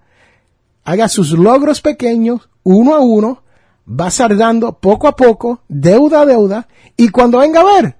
haga 0.84 1.08
sus 1.08 1.32
logros 1.32 1.80
pequeños, 1.80 2.48
uno 2.62 2.94
a 2.94 3.00
uno, 3.00 3.42
va 3.88 4.10
saldando 4.10 4.78
poco 4.78 5.08
a 5.08 5.16
poco, 5.16 5.62
deuda 5.68 6.20
a 6.20 6.26
deuda, 6.26 6.68
y 6.96 7.08
cuando 7.08 7.38
venga 7.38 7.60
a 7.60 7.64
ver, 7.64 7.96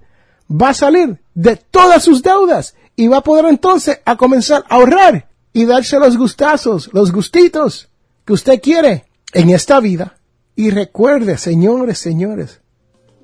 va 0.49 0.69
a 0.69 0.73
salir 0.73 1.21
de 1.33 1.57
todas 1.57 2.03
sus 2.03 2.21
deudas 2.21 2.75
y 2.95 3.07
va 3.07 3.17
a 3.17 3.23
poder 3.23 3.45
entonces 3.45 3.99
a 4.05 4.15
comenzar 4.15 4.63
a 4.69 4.75
ahorrar 4.75 5.27
y 5.51 5.65
darse 5.65 5.99
los 5.99 6.17
gustazos, 6.17 6.89
los 6.93 7.11
gustitos 7.11 7.89
que 8.25 8.33
usted 8.33 8.61
quiere 8.61 9.05
en 9.33 9.49
esta 9.49 9.79
vida. 9.79 10.17
Y 10.55 10.69
recuerde, 10.69 11.37
señores, 11.37 11.97
señores, 11.97 12.61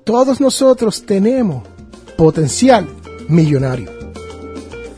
todos 0.04 0.40
nosotros 0.40 1.06
tenemos 1.06 1.66
potencial 2.16 2.88
millonario. 3.28 3.90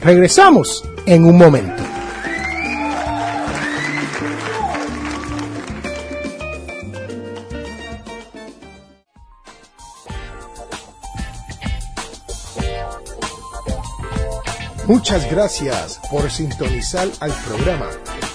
Regresamos 0.01 0.83
en 1.07 1.25
un 1.25 1.37
momento. 1.37 1.83
Muchas 14.87 15.31
gracias 15.31 16.01
por 16.11 16.31
sintonizar 16.31 17.09
al 17.21 17.33
programa 17.47 17.89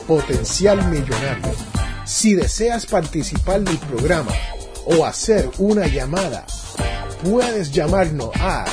Potencial 0.08 0.90
Millonario. 0.90 1.54
Si 2.06 2.34
deseas 2.34 2.86
participar 2.86 3.60
del 3.62 3.78
programa 3.78 4.32
o 4.86 5.04
hacer 5.06 5.50
una 5.58 5.86
llamada, 5.88 6.46
puedes 7.24 7.74
llamarnos 7.74 8.32
a 8.40 8.64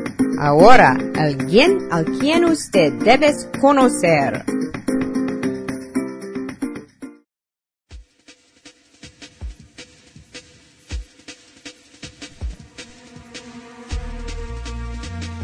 Ahora, 0.39 0.97
alguien 1.15 1.87
al 1.91 2.05
quien 2.05 2.45
usted 2.45 2.93
debe 2.93 3.31
conocer. 3.59 4.43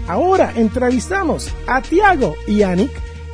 Ahora 0.08 0.54
entrevistamos 0.56 1.54
a 1.68 1.82
Tiago 1.82 2.36
y 2.48 2.58
Yannick. 2.58 2.92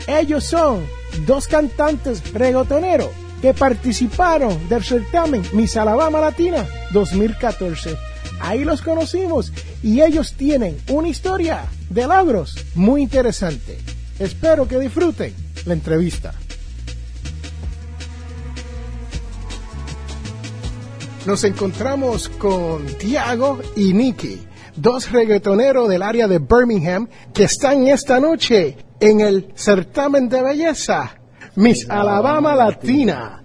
Ellos 0.08 0.44
son 0.44 0.86
dos 1.26 1.48
cantantes 1.48 2.34
regotoneros 2.34 3.10
que 3.42 3.54
participaron 3.54 4.68
del 4.70 4.84
certamen 4.84 5.44
Miss 5.54 5.78
Alabama 5.78 6.20
Latina 6.20 6.66
2014. 6.92 7.96
Ahí 8.40 8.64
los 8.64 8.82
conocimos 8.82 9.52
y 9.84 10.02
ellos 10.02 10.34
tienen 10.34 10.78
una 10.90 11.10
historia 11.10 11.66
de 11.90 12.08
logros 12.08 12.56
muy 12.74 13.04
interesante. 13.04 13.78
Espero 14.18 14.68
que 14.68 14.80
disfruten 14.80 15.34
la 15.66 15.74
entrevista. 15.74 16.34
Nos 21.26 21.44
encontramos 21.44 22.30
con 22.30 22.86
Tiago 22.98 23.60
y 23.76 23.94
Nicky, 23.94 24.42
dos 24.76 25.12
reggaetoneros 25.12 25.88
del 25.88 26.02
área 26.02 26.28
de 26.28 26.40
Birmingham 26.40 27.08
que 27.34 27.44
están 27.44 27.88
esta 27.88 28.20
noche 28.20 28.78
en 29.00 29.22
el 29.22 29.52
certamen 29.56 30.28
de 30.30 30.42
belleza 30.42 31.18
Miss 31.56 31.88
Alabama 31.90 32.56
Latina. 32.56 33.43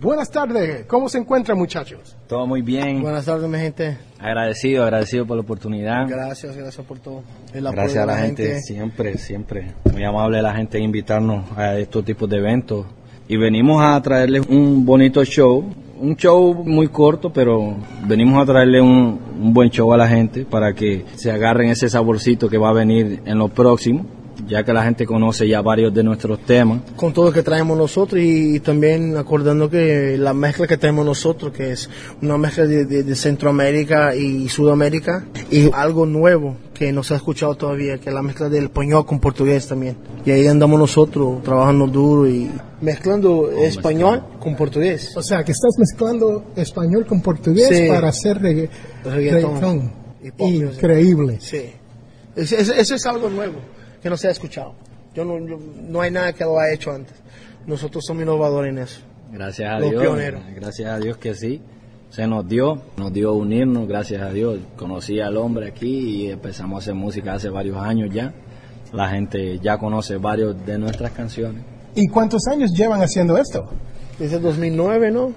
Buenas 0.00 0.30
tardes, 0.30 0.86
¿cómo 0.86 1.10
se 1.10 1.18
encuentran 1.18 1.58
muchachos? 1.58 2.16
Todo 2.26 2.46
muy 2.46 2.62
bien. 2.62 3.02
Buenas 3.02 3.26
tardes, 3.26 3.46
mi 3.50 3.58
gente. 3.58 3.98
Agradecido, 4.18 4.84
agradecido 4.84 5.26
por 5.26 5.36
la 5.36 5.42
oportunidad. 5.42 6.08
Gracias, 6.08 6.56
gracias 6.56 6.86
por 6.86 7.00
todo. 7.00 7.22
gracias 7.52 7.98
a 7.98 8.06
la, 8.06 8.16
gente, 8.16 8.62
siempre, 8.62 9.18
siempre. 9.18 9.74
Muy 9.92 10.02
amable 10.02 10.40
la 10.40 10.54
gente 10.54 10.78
invitarnos 10.78 11.44
a 11.54 11.76
estos 11.76 12.02
tipos 12.02 12.30
de 12.30 12.38
eventos. 12.38 12.86
Y 13.28 13.36
venimos 13.36 13.82
a 13.82 14.00
traerles 14.00 14.46
un 14.48 14.86
bonito 14.86 15.22
show, 15.22 15.70
un 16.00 16.16
show 16.16 16.54
muy 16.54 16.88
corto, 16.88 17.30
pero 17.30 17.76
venimos 18.06 18.42
a 18.42 18.46
traerle 18.46 18.80
un, 18.80 19.20
un 19.38 19.52
buen 19.52 19.68
show 19.68 19.92
a 19.92 19.98
la 19.98 20.08
gente 20.08 20.46
para 20.46 20.72
que 20.72 21.04
se 21.16 21.30
agarren 21.30 21.68
ese 21.68 21.90
saborcito 21.90 22.48
que 22.48 22.56
va 22.56 22.70
a 22.70 22.72
venir 22.72 23.20
en 23.26 23.36
lo 23.36 23.48
próximo 23.48 24.06
ya 24.46 24.64
que 24.64 24.72
la 24.72 24.84
gente 24.84 25.06
conoce 25.06 25.46
ya 25.48 25.60
varios 25.60 25.92
de 25.94 26.02
nuestros 26.02 26.40
temas. 26.40 26.80
Con 26.96 27.12
todo 27.12 27.26
lo 27.26 27.32
que 27.32 27.42
traemos 27.42 27.76
nosotros 27.76 28.20
y, 28.22 28.60
también 28.60 29.16
acordando 29.16 29.70
que 29.70 30.16
la 30.18 30.34
mezcla 30.34 30.66
que 30.66 30.76
tenemos 30.76 31.04
nosotros, 31.04 31.52
que 31.52 31.72
es 31.72 31.88
una 32.22 32.36
mezcla 32.38 32.66
de, 32.66 33.14
Centroamérica 33.14 34.14
y 34.14 34.48
Sudamérica, 34.48 35.26
y 35.50 35.70
algo 35.72 36.06
nuevo 36.06 36.56
que 36.74 36.92
no 36.92 37.02
se 37.02 37.14
ha 37.14 37.16
escuchado 37.18 37.54
todavía, 37.54 37.98
que 37.98 38.08
es 38.08 38.14
la 38.14 38.22
mezcla 38.22 38.48
del 38.48 38.64
español 38.64 39.04
con 39.04 39.20
portugués 39.20 39.66
también. 39.66 39.96
Y 40.24 40.30
ahí 40.30 40.46
andamos 40.46 40.78
nosotros 40.78 41.42
trabajando 41.42 41.86
duro 41.86 42.28
y 42.28 42.50
mezclando 42.80 43.50
español 43.50 44.24
con 44.38 44.56
portugués. 44.56 45.14
O 45.16 45.22
sea, 45.22 45.44
que 45.44 45.52
estás 45.52 45.76
mezclando 45.78 46.52
español 46.56 47.04
con 47.06 47.20
portugués 47.20 47.88
para 47.88 48.08
hacer 48.08 48.40
reggaetón. 48.40 49.92
Increíble. 50.38 51.38
Sí. 51.40 51.70
eso 52.36 52.94
es 52.94 53.06
algo 53.06 53.28
nuevo 53.28 53.56
que 54.02 54.10
no 54.10 54.16
se 54.16 54.28
ha 54.28 54.30
escuchado. 54.30 54.74
Yo 55.14 55.24
no, 55.24 55.38
no 55.38 56.00
hay 56.00 56.10
nada 56.10 56.32
que 56.32 56.44
lo 56.44 56.58
ha 56.58 56.72
hecho 56.72 56.92
antes. 56.92 57.14
Nosotros 57.66 58.04
somos 58.06 58.22
innovadores 58.22 58.70
en 58.70 58.78
eso. 58.78 59.00
Gracias 59.32 59.72
a 59.72 59.80
Dios. 59.80 60.18
Gracias 60.54 60.90
a 60.90 60.98
Dios 60.98 61.16
que 61.16 61.34
sí. 61.34 61.60
Se 62.10 62.26
nos 62.26 62.48
dio, 62.48 62.82
nos 62.96 63.12
dio 63.12 63.34
unirnos, 63.34 63.86
gracias 63.86 64.22
a 64.22 64.32
Dios. 64.32 64.58
Conocí 64.76 65.20
al 65.20 65.36
hombre 65.36 65.68
aquí 65.68 66.24
y 66.24 66.30
empezamos 66.30 66.76
a 66.76 66.78
hacer 66.80 66.94
música 66.94 67.34
hace 67.34 67.48
varios 67.48 67.76
años 67.76 68.12
ya. 68.12 68.34
La 68.92 69.08
gente 69.08 69.60
ya 69.60 69.78
conoce 69.78 70.16
varios 70.16 70.66
de 70.66 70.76
nuestras 70.78 71.12
canciones. 71.12 71.62
¿Y 71.94 72.08
cuántos 72.08 72.46
años 72.48 72.72
llevan 72.72 73.00
haciendo 73.02 73.38
esto? 73.38 73.68
Desde 74.18 74.40
2009, 74.40 75.12
¿no? 75.12 75.32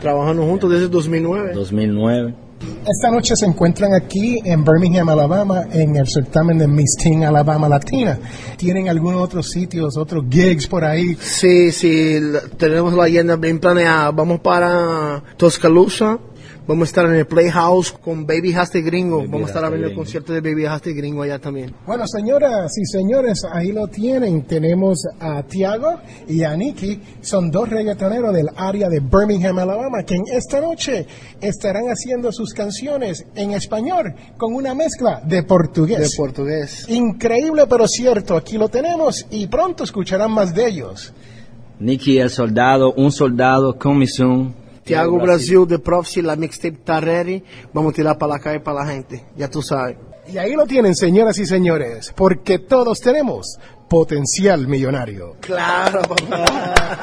Trabajando 0.00 0.44
juntos 0.44 0.70
desde 0.70 0.88
2009. 0.88 1.52
2009. 1.52 2.34
Esta 2.60 3.10
noche 3.10 3.34
se 3.36 3.46
encuentran 3.46 3.94
aquí 3.94 4.38
en 4.44 4.64
Birmingham, 4.64 5.08
Alabama, 5.08 5.66
en 5.70 5.96
el 5.96 6.08
certamen 6.08 6.58
de 6.58 6.66
Miss 6.66 6.96
Teen 6.98 7.22
Alabama 7.22 7.68
Latina. 7.68 8.18
¿Tienen 8.56 8.88
algunos 8.88 9.22
otros 9.22 9.50
sitios, 9.50 9.96
otros 9.96 10.24
gigs 10.28 10.66
por 10.66 10.84
ahí? 10.84 11.14
Sí, 11.20 11.70
sí, 11.70 12.18
tenemos 12.56 12.94
la 12.94 13.04
agenda 13.04 13.36
bien 13.36 13.58
planeada. 13.58 14.10
Vamos 14.10 14.40
para 14.40 15.22
Tuscaloosa, 15.36 16.18
Vamos 16.68 16.88
a 16.88 16.90
estar 16.90 17.06
en 17.06 17.14
el 17.14 17.26
Playhouse 17.26 17.92
con 17.92 18.26
Baby 18.26 18.52
Haste 18.52 18.82
Gringo. 18.82 19.22
Vamos 19.26 19.44
a 19.44 19.46
estar 19.46 19.64
abriendo 19.64 19.88
el 19.88 19.94
concierto 19.94 20.34
de 20.34 20.42
Baby 20.42 20.66
Haste 20.66 20.92
Gringo 20.92 21.22
allá 21.22 21.38
también. 21.38 21.74
Bueno, 21.86 22.06
señoras 22.06 22.76
y 22.76 22.84
señores, 22.84 23.42
ahí 23.50 23.72
lo 23.72 23.86
tienen. 23.86 24.42
Tenemos 24.42 24.98
a 25.18 25.42
Tiago 25.44 25.98
y 26.28 26.42
a 26.42 26.54
Nicky. 26.54 27.00
Son 27.22 27.50
dos 27.50 27.70
reggaetoneros 27.70 28.34
del 28.34 28.48
área 28.54 28.90
de 28.90 29.00
Birmingham, 29.00 29.58
Alabama, 29.58 30.02
que 30.02 30.16
en 30.16 30.24
esta 30.30 30.60
noche 30.60 31.06
estarán 31.40 31.84
haciendo 31.86 32.30
sus 32.32 32.52
canciones 32.52 33.24
en 33.34 33.52
español 33.52 34.14
con 34.36 34.54
una 34.54 34.74
mezcla 34.74 35.22
de 35.24 35.44
portugués. 35.44 36.10
De 36.10 36.16
portugués. 36.18 36.86
Increíble, 36.90 37.64
pero 37.66 37.88
cierto. 37.88 38.36
Aquí 38.36 38.58
lo 38.58 38.68
tenemos 38.68 39.24
y 39.30 39.46
pronto 39.46 39.84
escucharán 39.84 40.32
más 40.32 40.54
de 40.54 40.68
ellos. 40.68 41.14
Nicky 41.80 42.18
el 42.18 42.28
soldado, 42.28 42.92
un 42.92 43.10
soldado 43.10 43.78
con 43.78 43.96
misión 43.96 44.67
Tiago 44.88 45.18
Brasil, 45.18 45.66
de 45.66 45.78
Prophecy, 45.78 46.22
la 46.22 46.34
mixtape 46.34 46.78
Tarreri. 46.82 47.44
Vamos 47.74 47.92
a 47.92 47.96
tirar 47.96 48.16
para 48.16 48.32
la 48.32 48.38
calle 48.38 48.60
para 48.60 48.80
la 48.80 48.86
gente, 48.86 49.26
ya 49.36 49.50
tú 49.50 49.60
sabes. 49.60 49.98
Y 50.32 50.38
ahí 50.38 50.54
lo 50.54 50.64
tienen, 50.64 50.94
señoras 50.94 51.38
y 51.38 51.44
señores, 51.44 52.12
porque 52.16 52.58
todos 52.58 52.98
tenemos 53.00 53.58
potencial 53.86 54.66
millonario. 54.66 55.36
Claro, 55.40 56.00
papá. 56.00 56.98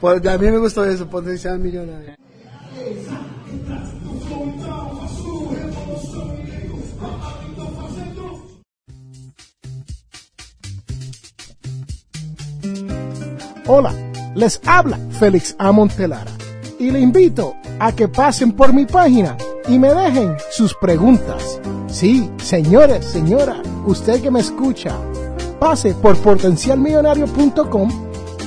pues 0.00 0.26
a 0.26 0.36
mí 0.36 0.50
me 0.50 0.58
gustó 0.58 0.84
eso, 0.84 1.08
potencial 1.08 1.58
millonario. 1.58 2.14
Hola, 13.66 13.94
les 14.34 14.60
habla 14.66 14.98
Félix 15.18 15.54
Amontelara 15.58 16.39
y 16.80 16.90
le 16.90 16.98
invito 16.98 17.54
a 17.78 17.92
que 17.92 18.08
pasen 18.08 18.50
por 18.52 18.72
mi 18.72 18.86
página 18.86 19.36
y 19.68 19.78
me 19.78 19.94
dejen 19.94 20.34
sus 20.50 20.74
preguntas. 20.74 21.60
Sí, 21.88 22.30
señores, 22.42 23.04
señora, 23.04 23.60
usted 23.86 24.22
que 24.22 24.30
me 24.30 24.40
escucha, 24.40 24.96
pase 25.58 25.92
por 25.94 26.16
potencialmillonario.com 26.16 27.90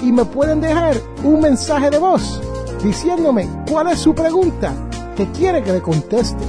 y 0.01 0.11
me 0.11 0.25
pueden 0.25 0.61
dejar 0.61 0.97
un 1.23 1.41
mensaje 1.41 1.91
de 1.91 1.99
voz 1.99 2.41
diciéndome 2.83 3.47
cuál 3.69 3.91
es 3.91 3.99
su 3.99 4.15
pregunta 4.15 4.73
que 5.15 5.27
quiere 5.27 5.61
que 5.61 5.73
le 5.73 5.81
conteste. 5.81 6.43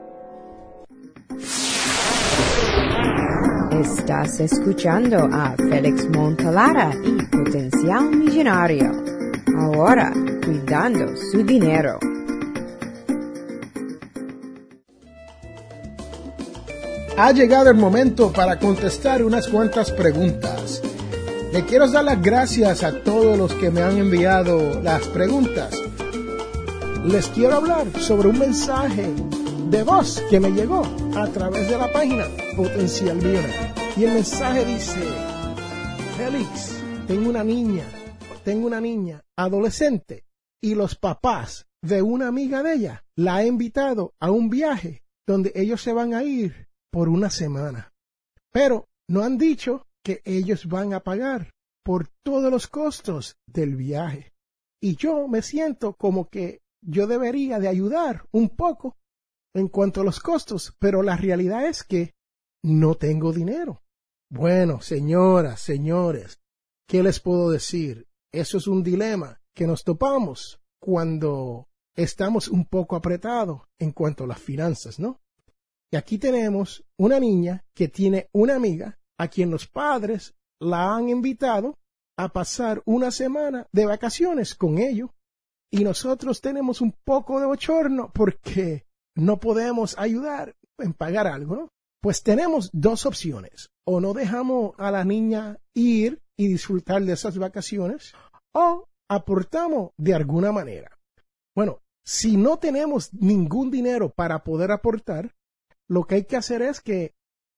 Estás 3.79 4.39
escuchando 4.39 5.29
a 5.31 5.53
Félix 5.57 6.09
Montalara 6.09 6.91
y 7.03 7.21
Potencial 7.27 8.09
Millonario. 8.09 9.12
Ahora, 9.57 10.11
cuidando 10.43 11.15
su 11.31 11.43
dinero. 11.43 11.99
Ha 17.15 17.31
llegado 17.31 17.69
el 17.69 17.77
momento 17.77 18.31
para 18.31 18.57
contestar 18.57 19.23
unas 19.23 19.47
cuantas 19.47 19.91
preguntas. 19.91 20.81
Le 21.51 21.63
quiero 21.65 21.87
dar 21.87 22.03
las 22.03 22.21
gracias 22.21 22.83
a 22.83 23.03
todos 23.03 23.37
los 23.37 23.53
que 23.53 23.69
me 23.69 23.83
han 23.83 23.97
enviado 23.97 24.81
las 24.81 25.07
preguntas. 25.09 25.79
Les 27.05 27.27
quiero 27.27 27.55
hablar 27.55 27.85
sobre 27.99 28.29
un 28.29 28.39
mensaje 28.39 29.13
de 29.69 29.83
voz 29.83 30.23
que 30.31 30.39
me 30.39 30.49
llegó 30.49 30.83
a 31.15 31.27
través 31.27 31.69
de 31.69 31.77
la 31.77 31.91
página 31.91 32.25
Potencial 32.55 33.17
Millonario. 33.17 33.73
Y 33.95 34.05
el 34.05 34.13
mensaje 34.13 34.65
dice, 34.65 34.99
Félix, 36.17 36.79
tengo 37.07 37.29
una 37.29 37.43
niña, 37.43 37.83
tengo 38.43 38.67
una 38.67 38.81
niña 38.81 39.23
adolescente 39.37 40.25
y 40.61 40.75
los 40.75 40.95
papás 40.95 41.67
de 41.81 42.01
una 42.01 42.27
amiga 42.27 42.63
de 42.63 42.73
ella 42.73 43.05
la 43.15 43.35
ha 43.37 43.45
invitado 43.45 44.13
a 44.19 44.31
un 44.31 44.49
viaje 44.49 45.03
donde 45.27 45.51
ellos 45.55 45.81
se 45.81 45.93
van 45.93 46.13
a 46.13 46.23
ir 46.23 46.67
por 46.91 47.09
una 47.09 47.29
semana. 47.29 47.93
Pero 48.51 48.87
no 49.09 49.23
han 49.23 49.37
dicho 49.37 49.87
que 50.03 50.21
ellos 50.25 50.67
van 50.67 50.93
a 50.93 51.01
pagar 51.01 51.51
por 51.83 52.09
todos 52.23 52.51
los 52.51 52.67
costos 52.67 53.37
del 53.47 53.75
viaje. 53.75 54.33
Y 54.81 54.95
yo 54.95 55.27
me 55.27 55.41
siento 55.41 55.93
como 55.93 56.29
que 56.29 56.61
yo 56.81 57.07
debería 57.07 57.59
de 57.59 57.67
ayudar 57.67 58.25
un 58.31 58.49
poco 58.49 58.97
en 59.53 59.67
cuanto 59.67 60.01
a 60.01 60.03
los 60.03 60.19
costos, 60.19 60.75
pero 60.79 61.03
la 61.03 61.15
realidad 61.15 61.65
es 61.65 61.83
que 61.83 62.13
no 62.63 62.95
tengo 62.95 63.31
dinero. 63.31 63.81
Bueno, 64.29 64.81
señoras, 64.81 65.61
señores, 65.61 66.39
¿qué 66.87 67.03
les 67.03 67.19
puedo 67.19 67.51
decir? 67.51 68.07
Eso 68.33 68.57
es 68.57 68.65
un 68.65 68.81
dilema 68.81 69.39
que 69.53 69.67
nos 69.67 69.83
topamos 69.83 70.59
cuando 70.81 71.67
estamos 71.95 72.47
un 72.47 72.65
poco 72.65 72.95
apretados 72.95 73.61
en 73.77 73.91
cuanto 73.91 74.23
a 74.23 74.27
las 74.27 74.39
finanzas, 74.39 74.99
¿no? 74.99 75.21
Y 75.91 75.97
aquí 75.97 76.17
tenemos 76.17 76.83
una 76.97 77.19
niña 77.19 77.63
que 77.75 77.87
tiene 77.87 78.29
una 78.33 78.55
amiga 78.55 78.97
a 79.19 79.27
quien 79.27 79.51
los 79.51 79.67
padres 79.67 80.33
la 80.59 80.95
han 80.95 81.09
invitado 81.09 81.77
a 82.17 82.29
pasar 82.29 82.81
una 82.85 83.11
semana 83.11 83.67
de 83.71 83.85
vacaciones 83.85 84.55
con 84.55 84.79
ellos 84.79 85.11
y 85.71 85.83
nosotros 85.83 86.41
tenemos 86.41 86.81
un 86.81 86.95
poco 87.03 87.39
de 87.39 87.45
bochorno 87.45 88.11
porque 88.11 88.87
no 89.15 89.39
podemos 89.39 89.95
ayudar 89.99 90.55
en 90.79 90.93
pagar 90.93 91.27
algo, 91.27 91.55
¿no? 91.55 91.69
Pues 92.01 92.23
tenemos 92.23 92.71
dos 92.73 93.05
opciones. 93.05 93.69
O 93.85 94.01
no 94.01 94.13
dejamos 94.13 94.73
a 94.79 94.89
la 94.89 95.03
niña 95.03 95.59
ir 95.75 96.22
y 96.37 96.47
disfrutar 96.47 97.03
de 97.03 97.13
esas 97.13 97.37
vacaciones 97.37 98.13
o 98.53 98.87
aportamos 99.09 99.91
de 99.97 100.13
alguna 100.13 100.51
manera. 100.51 100.97
Bueno, 101.55 101.81
si 102.05 102.37
no 102.37 102.57
tenemos 102.57 103.13
ningún 103.13 103.71
dinero 103.71 104.09
para 104.09 104.43
poder 104.43 104.71
aportar, 104.71 105.35
lo 105.87 106.05
que 106.05 106.15
hay 106.15 106.25
que 106.25 106.37
hacer 106.37 106.61
es 106.61 106.81
que 106.81 107.13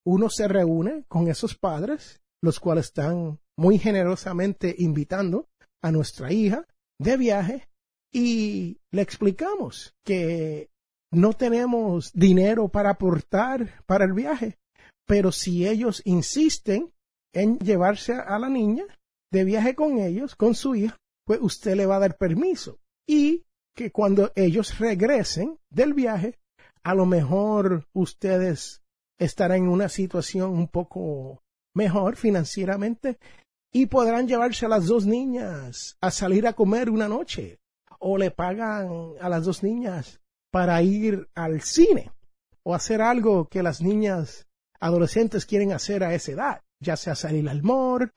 uno 0.06 0.30
se 0.30 0.48
reúne 0.48 1.04
con 1.08 1.28
esos 1.28 1.56
padres, 1.56 2.22
los 2.42 2.60
cuales 2.60 2.86
están 2.86 3.40
muy 3.58 3.80
generosamente 3.80 4.76
invitando 4.78 5.48
a 5.82 5.92
nuestra 5.92 6.32
hija 6.32 6.68
de 7.00 7.18
viaje 7.18 7.70
y 8.14 8.80
le 8.92 9.02
explicamos 9.02 9.96
que 10.06 10.70
no 11.12 11.34
tenemos 11.34 12.12
dinero 12.14 12.68
para 12.70 12.92
aportar 12.92 13.84
para 13.86 14.06
el 14.06 14.14
viaje, 14.14 14.58
pero 15.08 15.32
si 15.32 15.68
ellos 15.68 16.02
insisten 16.06 16.92
en 17.36 17.60
llevarse 17.60 18.14
a 18.14 18.40
la 18.40 18.50
niña 18.50 18.86
de 19.32 19.44
viaje 19.44 19.76
con 19.76 20.00
ellos, 20.00 20.36
con 20.36 20.56
su 20.56 20.74
hija, 20.74 20.98
pues 21.26 21.40
usted 21.42 21.76
le 21.76 21.86
va 21.86 21.98
a 21.98 22.00
dar 22.00 22.18
permiso. 22.18 22.80
Y 23.06 23.46
que 23.76 23.92
cuando 23.92 24.32
ellos 24.36 24.80
regresen 24.80 25.60
del 25.70 25.94
viaje, 25.94 26.40
a 26.84 26.96
lo 26.96 27.06
mejor 27.06 27.88
ustedes 27.94 28.82
estarán 29.20 29.64
en 29.64 29.68
una 29.68 29.90
situación 29.90 30.52
un 30.52 30.68
poco 30.68 31.44
mejor 31.76 32.16
financieramente 32.16 33.20
y 33.74 33.88
podrán 33.88 34.28
llevarse 34.28 34.66
a 34.66 34.70
las 34.70 34.86
dos 34.86 35.06
niñas 35.06 35.98
a 36.00 36.12
salir 36.12 36.48
a 36.48 36.54
comer 36.54 36.90
una 36.90 37.10
noche. 37.10 37.60
O 38.00 38.18
le 38.18 38.32
pagan 38.32 39.14
a 39.20 39.30
las 39.30 39.46
dos 39.46 39.64
niñas 39.64 40.22
para 40.52 40.82
ir 40.82 41.28
al 41.34 41.62
cine 41.62 42.12
o 42.64 42.74
hacer 42.74 43.02
algo 43.02 43.48
que 43.50 43.64
las 43.64 43.82
niñas 43.82 44.48
adolescentes 44.80 45.46
quieren 45.46 45.72
hacer 45.72 46.04
a 46.04 46.14
esa 46.14 46.32
edad, 46.32 46.62
ya 46.80 46.98
sea 46.98 47.16
salir 47.16 47.48
al 47.50 47.64
mall 47.64 48.12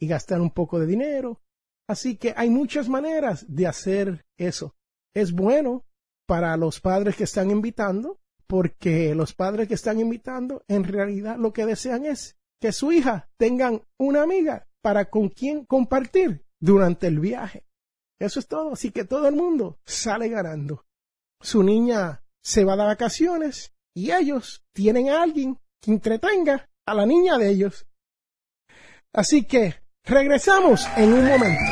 y 0.00 0.06
gastar 0.06 0.40
un 0.40 0.50
poco 0.50 0.78
de 0.78 0.86
dinero. 0.86 1.40
Así 1.88 2.16
que 2.16 2.34
hay 2.36 2.50
muchas 2.50 2.88
maneras 2.88 3.46
de 3.48 3.66
hacer 3.66 4.26
eso. 4.36 4.74
Es 5.14 5.32
bueno 5.32 5.84
para 6.26 6.56
los 6.56 6.80
padres 6.80 7.16
que 7.16 7.24
están 7.24 7.50
invitando, 7.50 8.20
porque 8.46 9.14
los 9.14 9.34
padres 9.34 9.68
que 9.68 9.74
están 9.74 9.98
invitando 9.98 10.62
en 10.68 10.84
realidad 10.84 11.36
lo 11.38 11.52
que 11.52 11.66
desean 11.66 12.04
es 12.04 12.36
que 12.60 12.72
su 12.72 12.92
hija 12.92 13.30
tengan 13.36 13.82
una 13.98 14.22
amiga 14.22 14.68
para 14.82 15.08
con 15.10 15.28
quien 15.28 15.64
compartir 15.64 16.44
durante 16.60 17.06
el 17.06 17.20
viaje. 17.20 17.64
Eso 18.18 18.40
es 18.40 18.48
todo, 18.48 18.72
así 18.72 18.90
que 18.90 19.04
todo 19.04 19.28
el 19.28 19.36
mundo 19.36 19.78
sale 19.84 20.28
ganando. 20.28 20.84
Su 21.40 21.62
niña 21.62 22.24
se 22.42 22.64
va 22.64 22.76
de 22.76 22.84
vacaciones 22.84 23.72
y 23.94 24.10
ellos 24.10 24.64
tienen 24.72 25.08
a 25.08 25.22
alguien 25.22 25.58
que 25.80 25.92
entretenga 25.92 26.68
a 26.86 26.94
la 26.94 27.06
niña 27.06 27.38
de 27.38 27.50
ellos. 27.50 27.86
Así 29.12 29.44
que 29.44 29.74
regresamos 30.04 30.86
en 30.96 31.12
un 31.14 31.24
momento. 31.24 31.62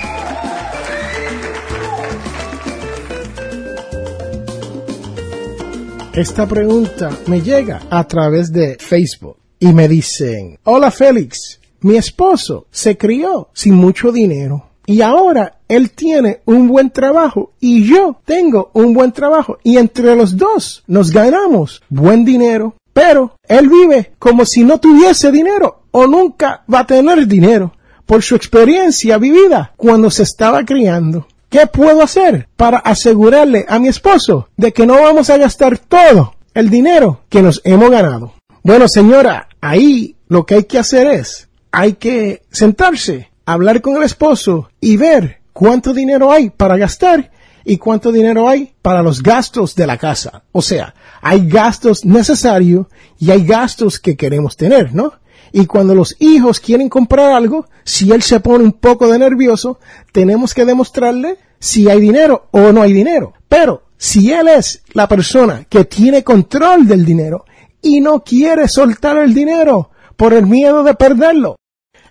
Esta 6.14 6.46
pregunta 6.46 7.10
me 7.26 7.42
llega 7.42 7.82
a 7.90 8.04
través 8.08 8.50
de 8.50 8.76
Facebook 8.76 9.36
y 9.58 9.72
me 9.74 9.86
dicen, 9.86 10.58
hola 10.64 10.90
Félix, 10.90 11.60
mi 11.80 11.96
esposo 11.96 12.66
se 12.70 12.96
crió 12.96 13.50
sin 13.52 13.74
mucho 13.74 14.10
dinero 14.12 14.70
y 14.86 15.02
ahora 15.02 15.58
él 15.68 15.90
tiene 15.90 16.40
un 16.46 16.68
buen 16.68 16.90
trabajo 16.90 17.52
y 17.60 17.84
yo 17.84 18.18
tengo 18.24 18.70
un 18.72 18.94
buen 18.94 19.12
trabajo. 19.12 19.58
Y 19.62 19.76
entre 19.76 20.16
los 20.16 20.36
dos 20.36 20.84
nos 20.86 21.10
ganamos 21.10 21.82
buen 21.90 22.24
dinero, 22.24 22.76
pero 22.96 23.36
él 23.46 23.68
vive 23.68 24.12
como 24.18 24.46
si 24.46 24.64
no 24.64 24.80
tuviese 24.80 25.30
dinero 25.30 25.82
o 25.90 26.06
nunca 26.06 26.64
va 26.72 26.78
a 26.78 26.86
tener 26.86 27.26
dinero 27.26 27.74
por 28.06 28.22
su 28.22 28.34
experiencia 28.34 29.18
vivida 29.18 29.74
cuando 29.76 30.10
se 30.10 30.22
estaba 30.22 30.64
criando. 30.64 31.28
¿Qué 31.50 31.66
puedo 31.66 32.00
hacer 32.02 32.48
para 32.56 32.78
asegurarle 32.78 33.66
a 33.68 33.78
mi 33.78 33.88
esposo 33.88 34.48
de 34.56 34.72
que 34.72 34.86
no 34.86 34.94
vamos 34.94 35.28
a 35.28 35.36
gastar 35.36 35.76
todo 35.76 36.36
el 36.54 36.70
dinero 36.70 37.20
que 37.28 37.42
nos 37.42 37.60
hemos 37.64 37.90
ganado? 37.90 38.32
Bueno, 38.62 38.88
señora, 38.88 39.48
ahí 39.60 40.16
lo 40.28 40.46
que 40.46 40.54
hay 40.54 40.64
que 40.64 40.78
hacer 40.78 41.06
es, 41.06 41.50
hay 41.72 41.92
que 41.92 42.44
sentarse, 42.50 43.30
hablar 43.44 43.82
con 43.82 43.96
el 43.96 44.04
esposo 44.04 44.70
y 44.80 44.96
ver 44.96 45.42
cuánto 45.52 45.92
dinero 45.92 46.32
hay 46.32 46.48
para 46.48 46.78
gastar 46.78 47.30
y 47.62 47.76
cuánto 47.76 48.10
dinero 48.10 48.48
hay 48.48 48.72
para 48.80 49.02
los 49.02 49.22
gastos 49.22 49.74
de 49.74 49.86
la 49.86 49.98
casa. 49.98 50.44
O 50.52 50.62
sea, 50.62 50.94
hay 51.28 51.48
gastos 51.48 52.04
necesarios 52.04 52.86
y 53.18 53.32
hay 53.32 53.44
gastos 53.44 53.98
que 53.98 54.16
queremos 54.16 54.56
tener, 54.56 54.94
¿no? 54.94 55.14
Y 55.50 55.66
cuando 55.66 55.92
los 55.92 56.14
hijos 56.20 56.60
quieren 56.60 56.88
comprar 56.88 57.32
algo, 57.32 57.66
si 57.82 58.12
él 58.12 58.22
se 58.22 58.38
pone 58.38 58.62
un 58.62 58.74
poco 58.74 59.08
de 59.08 59.18
nervioso, 59.18 59.80
tenemos 60.12 60.54
que 60.54 60.64
demostrarle 60.64 61.36
si 61.58 61.90
hay 61.90 62.00
dinero 62.00 62.46
o 62.52 62.70
no 62.70 62.80
hay 62.80 62.92
dinero. 62.92 63.32
Pero 63.48 63.82
si 63.96 64.30
él 64.30 64.46
es 64.46 64.84
la 64.92 65.08
persona 65.08 65.64
que 65.68 65.84
tiene 65.84 66.22
control 66.22 66.86
del 66.86 67.04
dinero 67.04 67.44
y 67.82 68.00
no 68.00 68.22
quiere 68.22 68.68
soltar 68.68 69.18
el 69.18 69.34
dinero 69.34 69.90
por 70.16 70.32
el 70.32 70.46
miedo 70.46 70.84
de 70.84 70.94
perderlo, 70.94 71.56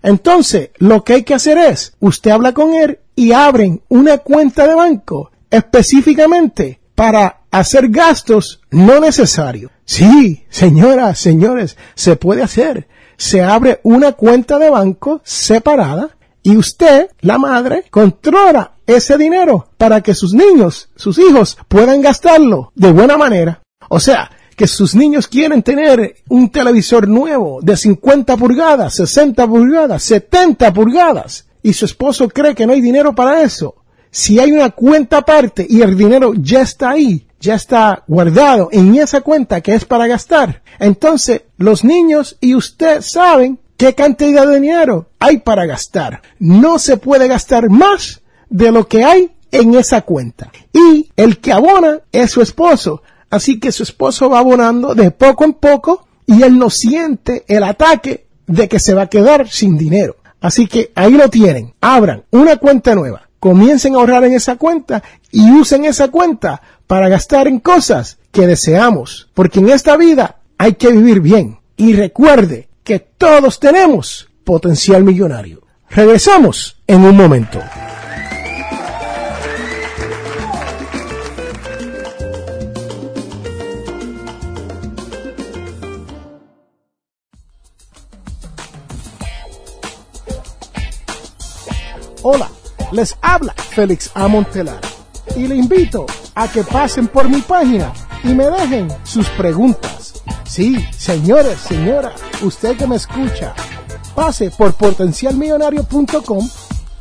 entonces 0.04 0.72
lo 0.78 1.06
que 1.06 1.14
hay 1.14 1.24
que 1.24 1.36
hacer 1.36 1.58
es, 1.58 1.94
usted 2.02 2.32
habla 2.32 2.54
con 2.54 2.74
él 2.74 3.00
y 3.16 3.32
abren 3.32 3.82
una 3.88 4.18
cuenta 4.18 4.68
de 4.68 4.76
banco 4.76 5.32
específicamente 5.50 6.82
para 6.96 7.45
hacer 7.60 7.90
gastos 7.90 8.62
no 8.72 9.00
necesarios. 9.00 9.72
Sí, 9.86 10.46
señoras, 10.50 11.20
señores, 11.20 11.78
se 11.96 12.16
puede 12.16 12.44
hacer. 12.44 12.88
Se 13.18 13.42
abre 13.42 13.80
una 13.84 14.12
cuenta 14.14 14.60
de 14.60 14.70
banco 14.70 15.22
separada 15.24 16.10
Y 16.44 16.58
usted, 16.58 17.10
la 17.22 17.40
madre, 17.40 17.86
controla 17.90 18.74
ese 18.86 19.18
dinero 19.18 19.70
para 19.78 20.02
que 20.02 20.14
sus 20.14 20.34
niños, 20.34 20.90
sus 20.96 21.18
hijos, 21.18 21.58
puedan 21.68 22.02
gastarlo 22.02 22.72
de 22.76 22.92
buena 22.92 23.18
manera. 23.18 23.62
O 23.90 24.00
sea, 24.00 24.30
que 24.56 24.68
sus 24.68 24.94
niños 24.94 25.28
quieren 25.28 25.64
tener 25.64 26.18
un 26.30 26.50
televisor 26.50 27.08
nuevo 27.08 27.60
de 27.62 27.76
50 27.76 28.38
pulgadas, 28.38 28.94
60 28.94 29.48
pulgadas, 29.48 30.04
70 30.04 30.72
pulgadas, 30.72 31.48
y 31.64 31.74
su 31.74 31.86
esposo 31.86 32.30
cree 32.30 32.54
que 32.54 32.68
no 32.68 32.74
hay 32.74 32.82
dinero 32.82 33.16
para 33.16 33.42
eso. 33.42 33.76
Si 34.12 34.40
hay 34.40 34.52
una 34.52 34.70
cuenta 34.70 35.18
aparte 35.18 35.66
y 35.68 35.82
el 35.82 35.98
dinero 35.98 36.34
ya 36.36 36.62
está 36.62 36.92
ahí, 36.92 37.26
ya 37.46 37.56
está 37.56 38.04
guardado 38.08 38.70
en 38.72 38.96
esa 38.96 39.22
cuenta 39.22 39.62
que 39.62 39.74
es 39.74 39.86
para 39.86 40.08
gastar, 40.08 40.62
entonces 40.80 41.44
los 41.58 41.84
niños 41.84 42.38
y 42.42 42.56
usted 42.56 43.02
saben 43.02 43.60
qué 43.78 43.94
cantidad 43.94 44.46
de 44.48 44.60
dinero 44.60 45.08
hay 45.20 45.38
para 45.38 45.66
gastar. 45.66 46.22
No 46.40 46.80
se 46.80 46.98
puede 46.98 47.28
gastar 47.28 47.70
más 47.70 48.22
de 48.50 48.72
lo 48.72 48.88
que 48.88 49.04
hay 49.04 49.32
en 49.52 49.76
esa 49.76 50.02
cuenta. 50.02 50.52
Y 50.74 51.10
el 51.16 51.40
que 51.40 51.54
abona 51.54 52.02
es 52.12 52.32
su 52.32 52.42
esposo. 52.42 53.02
Así 53.30 53.60
que 53.60 53.72
su 53.72 53.84
esposo 53.84 54.30
va 54.30 54.40
abonando 54.40 54.96
de 54.96 55.12
poco 55.12 55.44
en 55.44 55.54
poco 55.54 56.08
y 56.26 56.44
él 56.44 56.58
no 56.58 56.70
siente 56.70 57.44
el 57.48 57.64
ataque 57.64 58.28
de 58.48 58.68
que 58.68 58.80
se 58.80 58.94
va 58.94 59.04
a 59.04 59.10
quedar 59.10 59.50
sin 59.50 59.78
dinero. 59.78 60.18
Así 60.42 60.68
que 60.68 60.92
ahí 60.96 61.14
lo 61.14 61.30
tienen. 61.30 61.74
Abran 61.82 62.24
una 62.32 62.58
cuenta 62.58 62.96
nueva. 62.96 63.24
Comiencen 63.40 63.96
a 63.96 63.98
ahorrar 63.98 64.24
en 64.24 64.34
esa 64.34 64.56
cuenta 64.56 65.04
y 65.32 65.52
usen 65.52 65.86
esa 65.86 66.08
cuenta 66.10 66.62
para 66.88 67.10
gastar 67.10 67.48
en 67.48 67.60
cosas 67.60 68.18
que 68.32 68.48
deseamos. 68.48 69.30
Porque 69.34 69.60
en 69.60 69.70
esta 69.70 69.98
vida 69.98 70.38
hay 70.58 70.74
que 70.74 70.92
vivir 70.92 71.20
bien. 71.22 71.60
Y 71.78 71.94
recuerde 71.94 72.70
que 72.84 73.00
todos 73.00 73.60
tenemos 73.60 74.30
potencial 74.44 75.04
millonario. 75.04 75.62
Regresamos 75.90 76.82
en 76.88 77.02
un 77.02 77.16
momento. 77.16 77.60
Hola, 92.28 92.50
les 92.92 93.16
habla 93.22 93.54
Félix 93.54 94.10
Amontelar 94.16 94.82
y 95.36 95.48
le 95.48 95.56
invito 95.56 96.06
a 96.34 96.48
que 96.48 96.64
pasen 96.64 97.08
por 97.08 97.30
mi 97.30 97.42
página 97.42 97.94
y 98.24 98.30
me 98.30 98.50
dejen 98.50 98.88
sus 99.04 99.28
preguntas. 99.30 100.22
Sí, 100.46 100.76
señores, 100.98 101.60
señora, 101.60 102.14
usted 102.42 102.78
que 102.78 102.88
me 102.88 102.96
escucha, 102.96 103.54
pase 104.16 104.52
por 104.52 104.74
potencialmillonario.com 104.74 106.50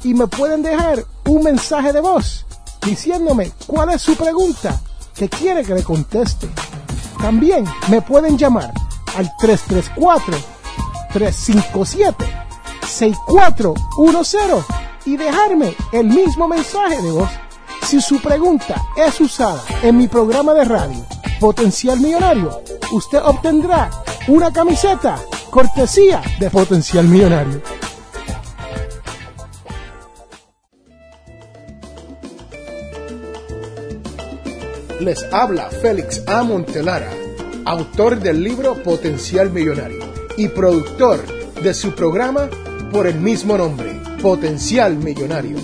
y 0.05 0.15
me 0.15 0.27
pueden 0.27 0.63
dejar 0.63 1.05
un 1.27 1.43
mensaje 1.43 1.93
de 1.93 2.01
voz 2.01 2.45
diciéndome 2.85 3.53
cuál 3.67 3.91
es 3.91 4.03
su 4.03 4.15
pregunta 4.17 4.81
que 5.15 5.29
quiere 5.29 5.63
que 5.63 5.75
le 5.75 5.83
conteste. 5.83 6.49
También 7.21 7.65
me 7.89 8.03
pueden 8.03 8.37
llamar 8.37 8.73
al 9.17 9.31
334 9.39 10.37
357 11.13 12.25
6410 12.87 14.65
y 15.07 15.17
dejarme 15.17 15.75
el 15.93 16.07
mismo 16.07 16.49
mensaje 16.49 17.01
de 17.03 17.11
voz. 17.11 17.31
Si 17.85 18.01
su 18.01 18.19
pregunta 18.19 18.83
es 18.97 19.21
usada 19.21 19.63
en 19.83 19.99
mi 19.99 20.09
programa 20.09 20.55
de 20.55 20.65
radio 20.65 21.07
Potencial 21.39 22.01
Millonario, 22.01 22.63
usted 22.93 23.19
obtendrá 23.23 23.91
una 24.27 24.51
camiseta 24.51 25.23
cortesía 25.51 26.23
de 26.41 26.49
Potencial 26.49 27.07
Millonario. 27.07 27.61
Les 35.01 35.23
habla 35.31 35.69
Félix 35.69 36.23
A. 36.27 36.43
Montelara, 36.43 37.11
autor 37.67 38.19
del 38.19 38.43
libro 38.43 38.83
Potencial 38.83 39.51
Millonario 39.51 40.01
y 40.39 40.49
productor 40.49 41.23
de 41.63 41.75
su 41.75 41.95
programa 41.95 42.49
por 42.91 43.07
el 43.07 43.21
mismo 43.21 43.59
nombre 43.59 44.01
Potencial 44.23 44.97
Millonario, 44.97 45.59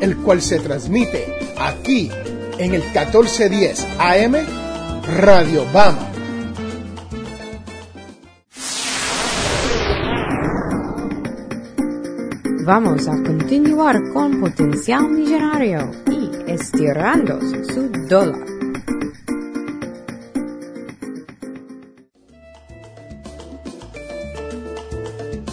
el 0.00 0.16
cual 0.18 0.42
se 0.42 0.58
transmite 0.58 1.35
aquí 1.58 2.10
en 2.58 2.74
el 2.74 2.82
1410 2.82 3.86
AM 3.98 4.34
Radio 5.20 5.64
Bama. 5.72 6.10
Vamos 12.64 13.06
a 13.06 13.12
continuar 13.22 13.96
con 14.12 14.40
Potencial 14.40 15.08
Millonario 15.08 15.88
y 16.10 16.50
estirando 16.50 17.38
su 17.40 17.88
dólar. 18.08 18.44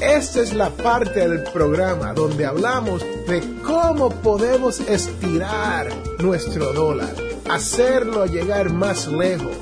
Esta 0.02 0.42
es 0.42 0.54
la 0.54 0.70
parte 0.72 1.28
del 1.28 1.44
programa 1.54 2.14
donde 2.14 2.46
hablamos 2.46 3.06
de 3.28 3.42
cómo 3.64 4.10
podemos 4.10 4.80
estirar 4.82 5.90
nuestro 6.20 6.74
dólar, 6.74 7.14
hacerlo 7.50 8.26
llegar 8.26 8.72
más 8.72 9.08
lejos 9.08 9.56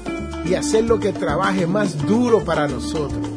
y 0.45 0.56
hacerlo 0.56 1.00
que 1.00 1.13
trabaje 1.13 1.67
más 1.67 1.97
duro 2.06 2.43
para 2.43 2.67
nosotros. 2.67 3.28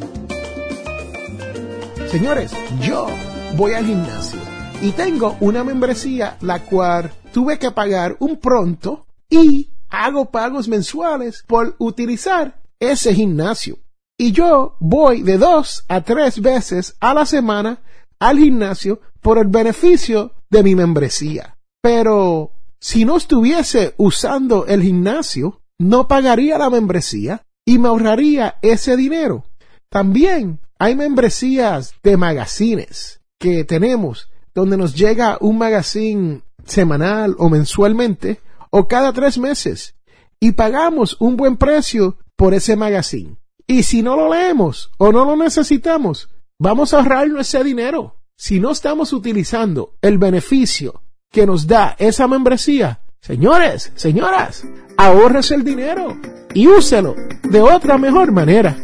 Señores, 2.09 2.51
yo 2.81 3.07
voy 3.55 3.73
al 3.73 3.85
gimnasio 3.85 4.39
y 4.81 4.91
tengo 4.91 5.37
una 5.39 5.63
membresía 5.63 6.37
la 6.41 6.59
cual 6.63 7.11
tuve 7.31 7.59
que 7.59 7.71
pagar 7.71 8.15
un 8.19 8.37
pronto 8.37 9.05
y 9.29 9.69
hago 9.89 10.31
pagos 10.31 10.67
mensuales 10.67 11.43
por 11.47 11.75
utilizar 11.77 12.61
ese 12.79 13.13
gimnasio. 13.13 13.77
Y 14.17 14.31
yo 14.31 14.77
voy 14.79 15.21
de 15.21 15.37
dos 15.37 15.83
a 15.87 16.01
tres 16.01 16.41
veces 16.41 16.95
a 16.99 17.13
la 17.13 17.25
semana 17.25 17.79
al 18.19 18.37
gimnasio 18.37 19.01
por 19.21 19.37
el 19.37 19.47
beneficio 19.47 20.33
de 20.49 20.63
mi 20.63 20.75
membresía. 20.75 21.57
Pero 21.81 22.51
si 22.79 23.05
no 23.05 23.17
estuviese 23.17 23.93
usando 23.97 24.65
el 24.67 24.81
gimnasio, 24.81 25.61
no 25.77 26.07
pagaría 26.07 26.57
la 26.57 26.69
membresía 26.69 27.43
y 27.65 27.79
me 27.79 27.87
ahorraría 27.87 28.55
ese 28.61 28.95
dinero. 28.95 29.45
También 29.89 30.59
hay 30.77 30.95
membresías 30.95 31.93
de 32.03 32.17
magazines 32.17 33.21
que 33.39 33.63
tenemos 33.63 34.29
donde 34.53 34.77
nos 34.77 34.95
llega 34.95 35.37
un 35.41 35.57
magazine 35.57 36.41
semanal 36.65 37.35
o 37.37 37.49
mensualmente 37.49 38.39
o 38.69 38.87
cada 38.87 39.13
tres 39.13 39.37
meses 39.37 39.95
y 40.39 40.53
pagamos 40.53 41.17
un 41.19 41.37
buen 41.37 41.57
precio 41.57 42.17
por 42.35 42.53
ese 42.53 42.75
magazine. 42.75 43.37
Y 43.67 43.83
si 43.83 44.01
no 44.01 44.15
lo 44.15 44.33
leemos 44.33 44.91
o 44.97 45.11
no 45.11 45.25
lo 45.25 45.35
necesitamos, 45.35 46.29
vamos 46.59 46.93
a 46.93 46.97
ahorrarnos 46.97 47.41
ese 47.41 47.63
dinero. 47.63 48.15
Si 48.37 48.59
no 48.59 48.71
estamos 48.71 49.13
utilizando 49.13 49.95
el 50.01 50.17
beneficio 50.17 51.01
que 51.31 51.45
nos 51.45 51.67
da 51.67 51.95
esa 51.97 52.27
membresía, 52.27 53.01
señores, 53.21 53.91
señoras, 53.95 54.65
ahorres 54.97 55.51
el 55.51 55.63
dinero 55.63 56.17
y 56.53 56.67
úselo 56.67 57.15
de 57.43 57.61
otra 57.61 57.97
mejor 57.97 58.31
manera. 58.31 58.75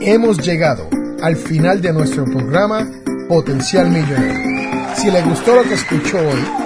Hemos 0.00 0.38
llegado 0.38 0.88
al 1.22 1.36
final 1.36 1.82
de 1.82 1.92
nuestro 1.92 2.24
programa 2.24 2.86
Potencial 3.28 3.90
Millonario. 3.90 4.94
Si 4.94 5.10
le 5.10 5.22
gustó 5.22 5.56
lo 5.56 5.62
que 5.64 5.74
escuchó 5.74 6.18
hoy, 6.18 6.65